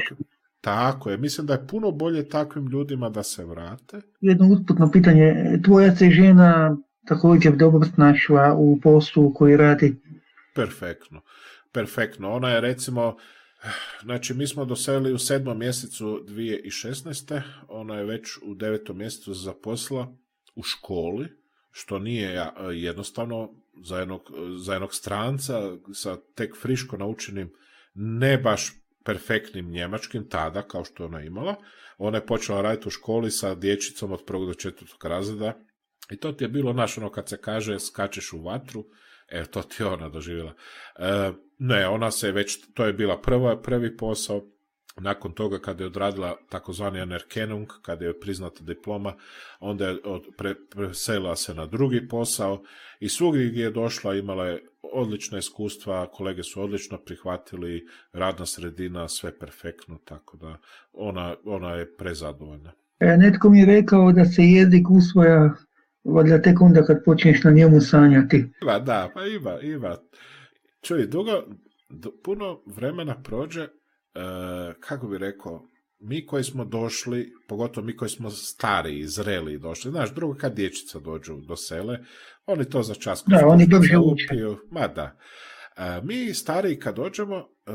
[0.61, 4.01] tako je, mislim da je puno bolje takvim ljudima da se vrate.
[4.21, 9.97] Jedno usputno pitanje, tvoja se žena također dobro snašla u poslu koji radi?
[10.55, 11.21] Perfektno,
[11.73, 12.33] perfektno.
[12.33, 13.17] Ona je recimo,
[14.03, 17.43] Znači, mi smo doselili u sedmom mjesecu 2016.
[17.69, 20.17] Ona je već u devetom mjesecu zaposla
[20.55, 21.29] u školi,
[21.71, 23.55] što nije jednostavno
[23.85, 27.53] za jednog, za jednog stranca sa tek friško naučenim
[27.95, 28.73] ne baš
[29.05, 31.57] perfektnim njemačkim tada, kao što ona imala.
[31.99, 35.55] Ona je počela raditi u školi sa dječicom od prvog do četvrtog razreda
[36.11, 38.85] i to ti je bilo naš ono kad se kaže skačeš u vatru,
[39.29, 40.55] e, to ti je ona doživjela.
[40.99, 44.43] E, ne, ona se već, to je bila prva, prvi posao,
[45.01, 49.15] nakon toga kada je odradila takozvani anerkennung, kada je priznata diploma,
[49.61, 49.97] onda je
[50.39, 52.63] pre, preselila se na drugi posao
[53.01, 59.09] i svugdje gdje je došla imala je odlična iskustva, kolege su odlično prihvatili, radna sredina,
[59.09, 60.59] sve perfektno, tako da
[60.93, 62.73] ona, ona je prezadovoljna.
[63.01, 65.55] E, netko mi je rekao da se jezik usvoja
[66.05, 68.45] valjda tek onda kad počneš na njemu sanjati.
[68.63, 69.97] Ima, da, pa ima, ima.
[70.81, 71.43] Čuj, dugo,
[72.25, 73.69] puno vremena prođe, e,
[74.81, 75.69] kako bi rekao,
[75.99, 80.99] mi koji smo došli, pogotovo mi koji smo stari, zreli došli, znaš, drugo kad dječica
[80.99, 81.99] dođu do sele,
[82.47, 83.67] oni to za čas da, oni
[84.13, 85.19] upiju, ma da.
[85.77, 87.73] E, mi stari kad dođemo, e,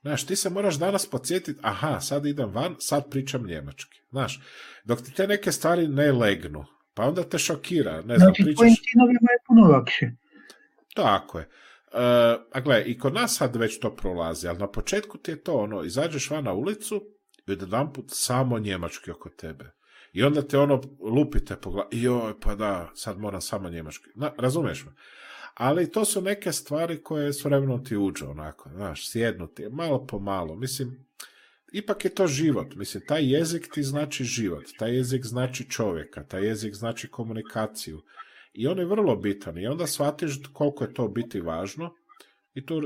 [0.00, 4.40] znaš, ti se moraš danas podsjetiti, aha, sad idem van, sad pričam njemački, znaš,
[4.84, 6.64] dok ti te neke stvari ne legnu,
[6.98, 8.02] pa onda te šokira.
[8.02, 8.68] Ne znam, znači, pričaš...
[9.32, 10.10] je puno lakše.
[10.94, 11.48] Tako je.
[11.92, 11.98] E,
[12.52, 15.54] a gle, i kod nas sad već to prolazi, ali na početku ti je to
[15.54, 17.04] ono, izađeš van na ulicu
[17.46, 19.72] i jedan put samo njemački oko tebe.
[20.12, 24.04] I onda te ono lupite po glavi, joj, pa da, sad moram samo njemački.
[24.14, 24.92] Na, razumiješ me?
[25.54, 30.18] Ali to su neke stvari koje s vremenom ti uđe onako, znaš, sjednuti, malo po
[30.18, 30.56] malo.
[30.56, 31.06] Mislim,
[31.72, 32.74] ipak je to život.
[32.74, 38.02] Mislim, taj jezik ti znači život, taj jezik znači čovjeka, taj jezik znači komunikaciju.
[38.58, 41.94] I on je vrlo bitan i onda shvatiš koliko je to biti važno
[42.54, 42.80] i tu,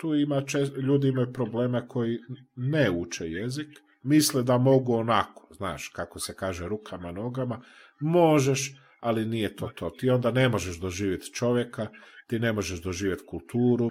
[0.00, 0.42] tu ima
[0.82, 2.18] ljudi imaju probleme koji
[2.56, 3.68] ne uče jezik,
[4.02, 7.60] misle da mogu onako, znaš, kako se kaže, rukama, nogama,
[8.00, 9.90] možeš, ali nije to to.
[9.90, 11.86] Ti onda ne možeš doživjeti čovjeka,
[12.26, 13.90] ti ne možeš doživjeti kulturu.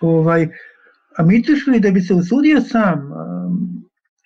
[0.00, 0.48] Ovaj,
[1.16, 3.10] a misliš li da bi se usudio sam,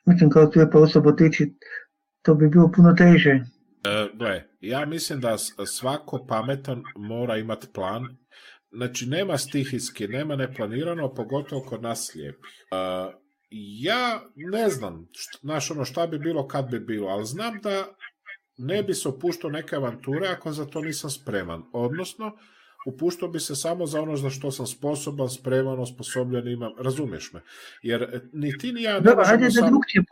[0.06, 1.54] mislim kao pa osoba otići,
[2.22, 3.40] to bi bilo puno teže?
[3.84, 8.16] E, gle, ja mislim da svako pametan mora imati plan.
[8.72, 12.66] Znači, nema stihijski, nema neplanirano, pogotovo kod nas slijepih.
[12.72, 12.76] E,
[13.82, 15.08] ja ne znam,
[15.40, 17.84] znaš ono šta bi bilo kad bi bilo, ali znam da
[18.56, 21.62] ne bi se opuštao neke avanture ako za to nisam spreman.
[21.72, 22.36] Odnosno,
[22.86, 27.40] upuštao bi se samo za ono za što sam sposoban, spreman, osposobljen, imam, razumiješ me?
[27.82, 30.04] Jer ni ti ni ja ne Dobro, ajde da drugčije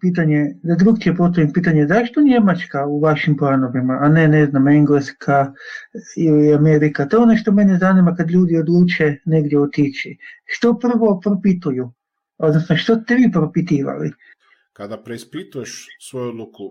[0.00, 5.52] pitanje, da drugčije postavim pitanje, zašto Njemačka u vašim planovima, a ne, ne znam, Engleska
[6.16, 7.08] ili Amerika?
[7.08, 10.16] To je ono što mene zanima kad ljudi odluče negdje otići.
[10.44, 11.92] Što prvo propituju?
[12.38, 14.12] Odnosno, što ste vi propitivali?
[14.72, 16.70] Kada preispituješ svoju odluku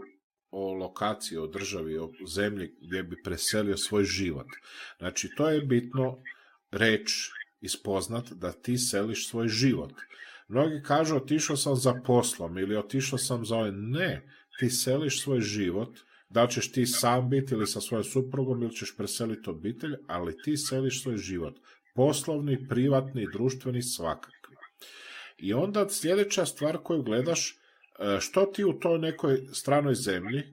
[0.51, 4.47] o lokaciji, o državi, o zemlji gdje bi preselio svoj život.
[4.97, 6.17] Znači, to je bitno
[6.71, 9.93] reći i spoznat da ti seliš svoj život.
[10.47, 13.71] Mnogi kažu otišao sam za poslom ili otišao sam za ovaj.
[13.71, 14.27] Ne,
[14.59, 18.97] ti seliš svoj život, da ćeš ti sam biti ili sa svojom suprugom ili ćeš
[18.97, 21.59] preseliti obitelj, ali ti seliš svoj život.
[21.95, 24.55] Poslovni, privatni, društveni, svakakvi.
[25.37, 27.59] I onda sljedeća stvar koju gledaš,
[27.99, 30.43] E, što ti u toj nekoj stranoj zemlji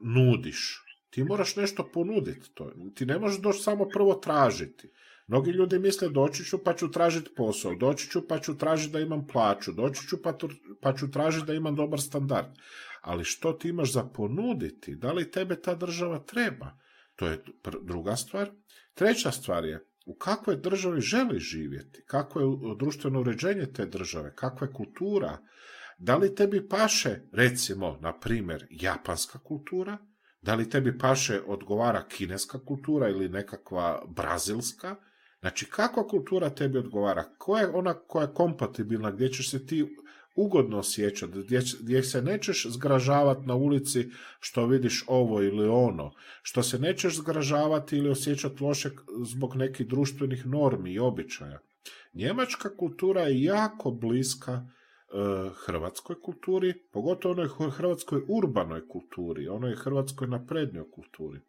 [0.00, 0.84] nudiš?
[1.10, 2.50] Ti moraš nešto ponuditi.
[2.94, 4.90] Ti ne možeš doći samo prvo tražiti.
[5.30, 9.00] Mnogi ljudi misle doći ću pa ću tražiti posao, doći ću pa ću tražiti da
[9.00, 10.38] imam plaću, doći ću pa,
[10.80, 12.46] pa ću tražiti da imam dobar standard.
[13.00, 14.96] Ali što ti imaš za ponuditi?
[14.96, 16.78] Da li tebe ta država treba?
[17.16, 17.42] To je
[17.82, 18.50] druga stvar.
[18.94, 22.02] Treća stvar je, u kakvoj državi želiš živjeti?
[22.06, 24.34] Kakvo je društveno uređenje te države?
[24.34, 25.38] Kakva je kultura?
[25.98, 29.98] Da li tebi paše, recimo, na primjer, japanska kultura?
[30.42, 34.96] Da li tebi paše odgovara kineska kultura ili nekakva brazilska?
[35.40, 37.24] Znači, kakva kultura tebi odgovara?
[37.38, 39.96] Koja je ona koja je kompatibilna, gdje ćeš se ti
[40.36, 44.10] ugodno osjećati, gdje, gdje se nećeš zgražavati na ulici
[44.40, 46.12] što vidiš ovo ili ono,
[46.42, 48.90] što se nećeš zgražavati ili osjećati loše
[49.24, 51.58] zbog nekih društvenih normi i običaja.
[52.14, 54.66] Njemačka kultura je jako bliska
[55.12, 61.40] E, hrvatskoj kulturi, pogotovo onoj hrvatskoj urbanoj kulturi, onoj hrvatskoj naprednjoj kulturi.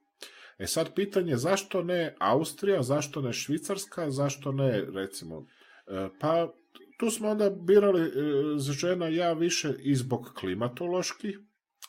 [0.61, 5.45] E sad pitanje zašto ne Austrija, zašto ne Švicarska, zašto ne recimo,
[5.87, 6.53] e, pa
[6.99, 8.11] tu smo onda birali e,
[8.59, 11.39] žena ja više i zbog klimatoloških,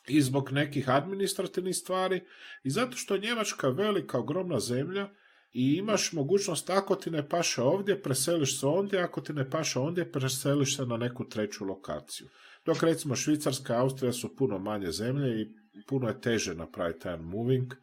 [0.07, 2.21] i zbog nekih administrativnih stvari,
[2.63, 5.09] i zato što je Njemačka velika, ogromna zemlja,
[5.51, 9.79] i imaš mogućnost ako ti ne paše ovdje, preseliš se ondje, ako ti ne paše
[9.79, 12.27] ondje, preseliš se na neku treću lokaciju.
[12.65, 15.47] Dok recimo Švicarska i Austrija su puno manje zemlje i
[15.87, 17.73] puno je teže napraviti taj moving,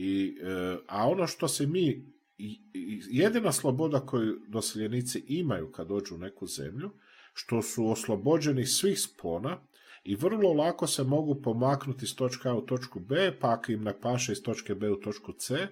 [0.00, 2.06] i, e, a ono što se mi
[3.10, 6.90] jedina sloboda koju doseljenici imaju kad dođu u neku zemlju,
[7.32, 9.60] što su oslobođeni svih spona
[10.04, 13.82] i vrlo lako se mogu pomaknuti iz točke A u točku B, pa ako im
[13.82, 15.68] napaše iz točke B u točku C,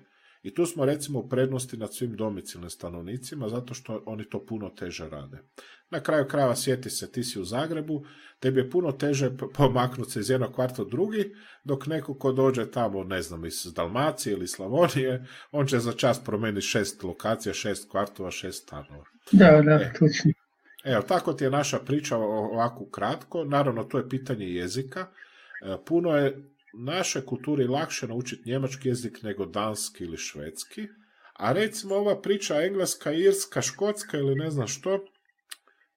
[0.46, 4.70] i tu smo recimo u prednosti nad svim domicilnim stanovnicima, zato što oni to puno
[4.70, 5.38] teže rade.
[5.90, 8.04] Na kraju krajeva sjeti se, ti si u Zagrebu,
[8.40, 11.34] tebi je puno teže pomaknuti se iz jednog kvarta u drugi,
[11.64, 16.24] dok neko ko dođe tamo, ne znam, iz Dalmacije ili Slavonije, on će za čas
[16.24, 19.04] promijeniti šest lokacija, šest kvartova, šest stanova.
[19.32, 19.92] Da, da, e.
[19.92, 20.32] točno.
[20.84, 23.44] Evo, tako ti je naša priča ovako kratko.
[23.44, 25.00] Naravno, to je pitanje jezika.
[25.00, 30.88] E, puno je našoj kulturi lakše naučiti njemački jezik nego danski ili švedski.
[31.32, 35.04] A recimo ova priča engleska, irska, škotska ili ne znam što,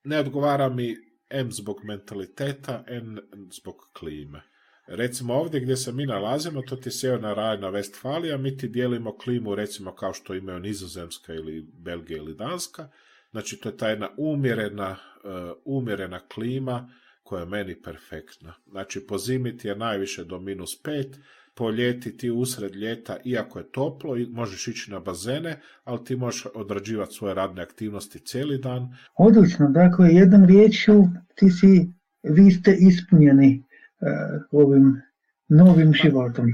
[0.03, 0.95] ne odgovara mi
[1.29, 3.19] M zbog mentaliteta, N
[3.51, 4.41] zbog klime.
[4.87, 9.17] Recimo ovdje gdje se mi nalazimo, to ti je sjeverna rajna Vestfalija, mi ti dijelimo
[9.17, 12.89] klimu recimo kao što imaju Nizozemska ili Belgija ili Danska,
[13.31, 16.89] Znači, to je ta jedna umjerena, uh, umjerena klima
[17.29, 18.53] koja je meni perfektna.
[18.67, 21.19] Znači, po zimi ti je najviše do minus pet,
[21.55, 26.45] po ljeti ti usred ljeta, iako je toplo, možeš ići na bazene, ali ti možeš
[26.55, 28.95] odrađivati svoje radne aktivnosti cijeli dan.
[29.17, 35.01] Odlično, dakle, jednom riječju ti si, vi ste ispunjeni uh, ovim
[35.47, 36.45] novim životom.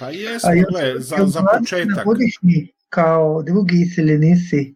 [0.00, 2.04] Pa jesmo, gle, za, za početak.
[2.04, 4.74] Godišnji kao drugi iseljenici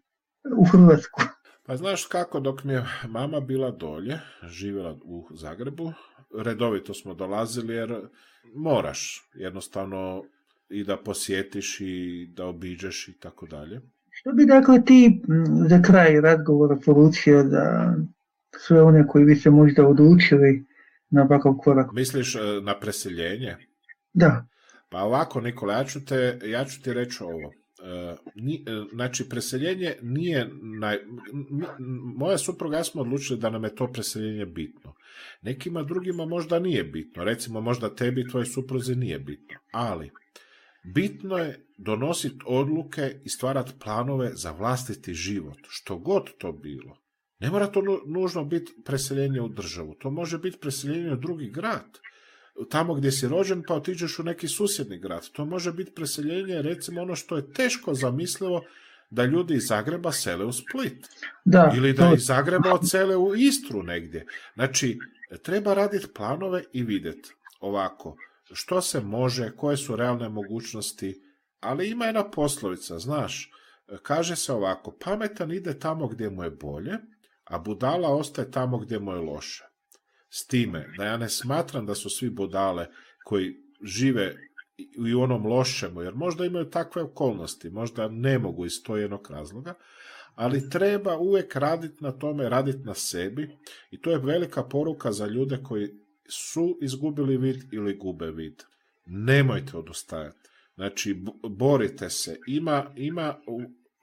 [0.58, 1.35] u Hrvatsku.
[1.66, 5.92] Pa znaš kako, dok mi je mama bila dolje, živjela u Zagrebu,
[6.44, 7.94] redovito smo dolazili jer
[8.54, 10.24] moraš jednostavno
[10.68, 13.80] i da posjetiš i da obiđeš i tako dalje.
[14.10, 15.22] Što bi dakle ti
[15.68, 17.94] za kraj razgovora poručio da
[18.58, 20.66] sve one koji bi se možda odlučili
[21.10, 21.92] na ovakav korak?
[21.92, 23.56] Misliš e, na preseljenje?
[24.12, 24.46] Da.
[24.88, 27.52] Pa ovako, Nikola, ja ću, te, ja ću ti reći ovo.
[27.82, 28.16] E, e,
[28.92, 30.98] znači preseljenje nije naj...
[32.16, 34.94] moja supruga smo odlučili da nam je to preseljenje bitno.
[35.42, 37.24] Nekima drugima možda nije bitno.
[37.24, 39.58] Recimo možda tebi i tvojoj supruzi nije bitno.
[39.72, 40.10] Ali
[40.94, 45.58] bitno je donositi odluke i stvarati planove za vlastiti život.
[45.68, 46.98] Što god to bilo.
[47.38, 49.94] Ne mora to nužno biti preseljenje u državu.
[49.94, 51.98] To može biti preseljenje u drugi grad
[52.70, 55.30] tamo gdje si rođen pa otiđeš u neki susjedni grad.
[55.30, 58.62] To može biti preseljenje, recimo ono što je teško zamislivo
[59.10, 61.06] da ljudi iz Zagreba sele u Split.
[61.44, 64.26] Da, Ili da iz Zagreba odsele u Istru negdje.
[64.54, 64.98] Znači,
[65.42, 68.16] treba raditi planove i vidjeti ovako,
[68.52, 71.22] što se može, koje su realne mogućnosti,
[71.60, 73.50] ali ima jedna poslovica, znaš,
[74.02, 76.92] kaže se ovako, pametan ide tamo gdje mu je bolje,
[77.44, 79.65] a budala ostaje tamo gdje mu je loše.
[80.36, 82.86] S time da ja ne smatram da su svi budale
[83.24, 84.34] koji žive
[85.06, 89.74] i u onom lošemu, jer možda imaju takve okolnosti, možda ne mogu iz jednog razloga,
[90.34, 93.56] ali treba uvijek raditi na tome, raditi na sebi
[93.90, 95.88] i to je velika poruka za ljude koji
[96.28, 98.62] su izgubili vid ili gube vid.
[99.06, 100.48] Nemojte odustajati.
[100.74, 102.38] Znači, borite se.
[102.46, 103.38] Ima, ima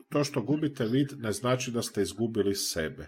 [0.09, 3.07] to što gubite vid ne znači da ste izgubili sebe.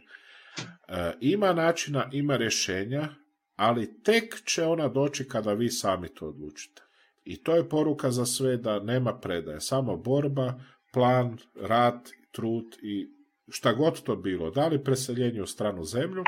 [0.87, 3.09] E, ima načina, ima rješenja,
[3.55, 6.81] ali tek će ona doći kada vi sami to odlučite.
[7.23, 10.59] I to je poruka za sve da nema predaje, samo borba,
[10.93, 13.15] plan, rad, trud i
[13.49, 14.51] šta god to bilo.
[14.51, 16.23] Da li preseljenje u stranu zemlju,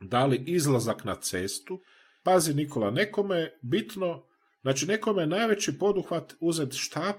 [0.00, 1.80] da li izlazak na cestu.
[2.24, 4.22] Pazi Nikola, nekome je bitno,
[4.62, 7.16] znači nekome je najveći poduhvat uzeti štap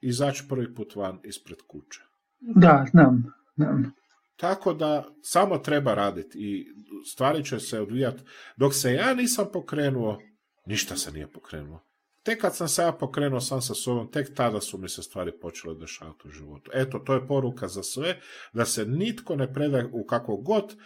[0.00, 2.00] i izaći prvi put van ispred kuće.
[2.40, 3.24] Da, znam,
[3.56, 3.92] znam.
[4.40, 6.66] Tako da samo treba raditi i
[7.10, 8.22] stvari će se odvijati.
[8.56, 10.18] Dok se ja nisam pokrenuo,
[10.66, 11.80] ništa se nije pokrenulo.
[12.22, 15.32] Tek kad sam se ja pokrenuo sam sa sobom, tek tada su mi se stvari
[15.40, 16.70] počele dešavati u životu.
[16.74, 18.16] Eto, to je poruka za sve,
[18.52, 20.76] da se nitko ne predaje u kako god e,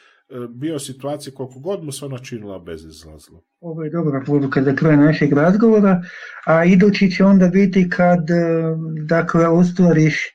[0.48, 3.42] bio situaciji, koliko god mu se ona činila bezizlazno.
[3.61, 6.03] Ovo je dobra poruka za kraj našeg razgovora,
[6.46, 8.34] a idući će onda biti kad e,
[9.07, 10.28] dakle, ostvariš,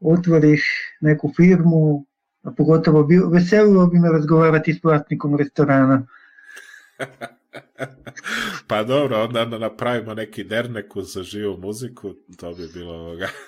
[0.00, 0.62] otvoriš
[1.00, 2.06] neku firmu,
[2.44, 6.06] a pogotovo bi, veselilo bi me razgovarati s vlasnikom restorana.
[8.68, 13.28] pa dobro, onda napravimo neki derneku za živu muziku, to bi bilo ovoga.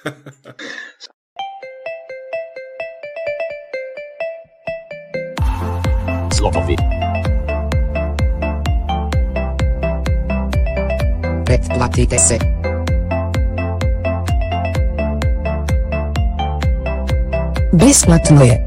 [6.38, 6.76] Slobovi.
[11.46, 12.38] Pretplatite se.
[17.72, 18.65] Besplatno je.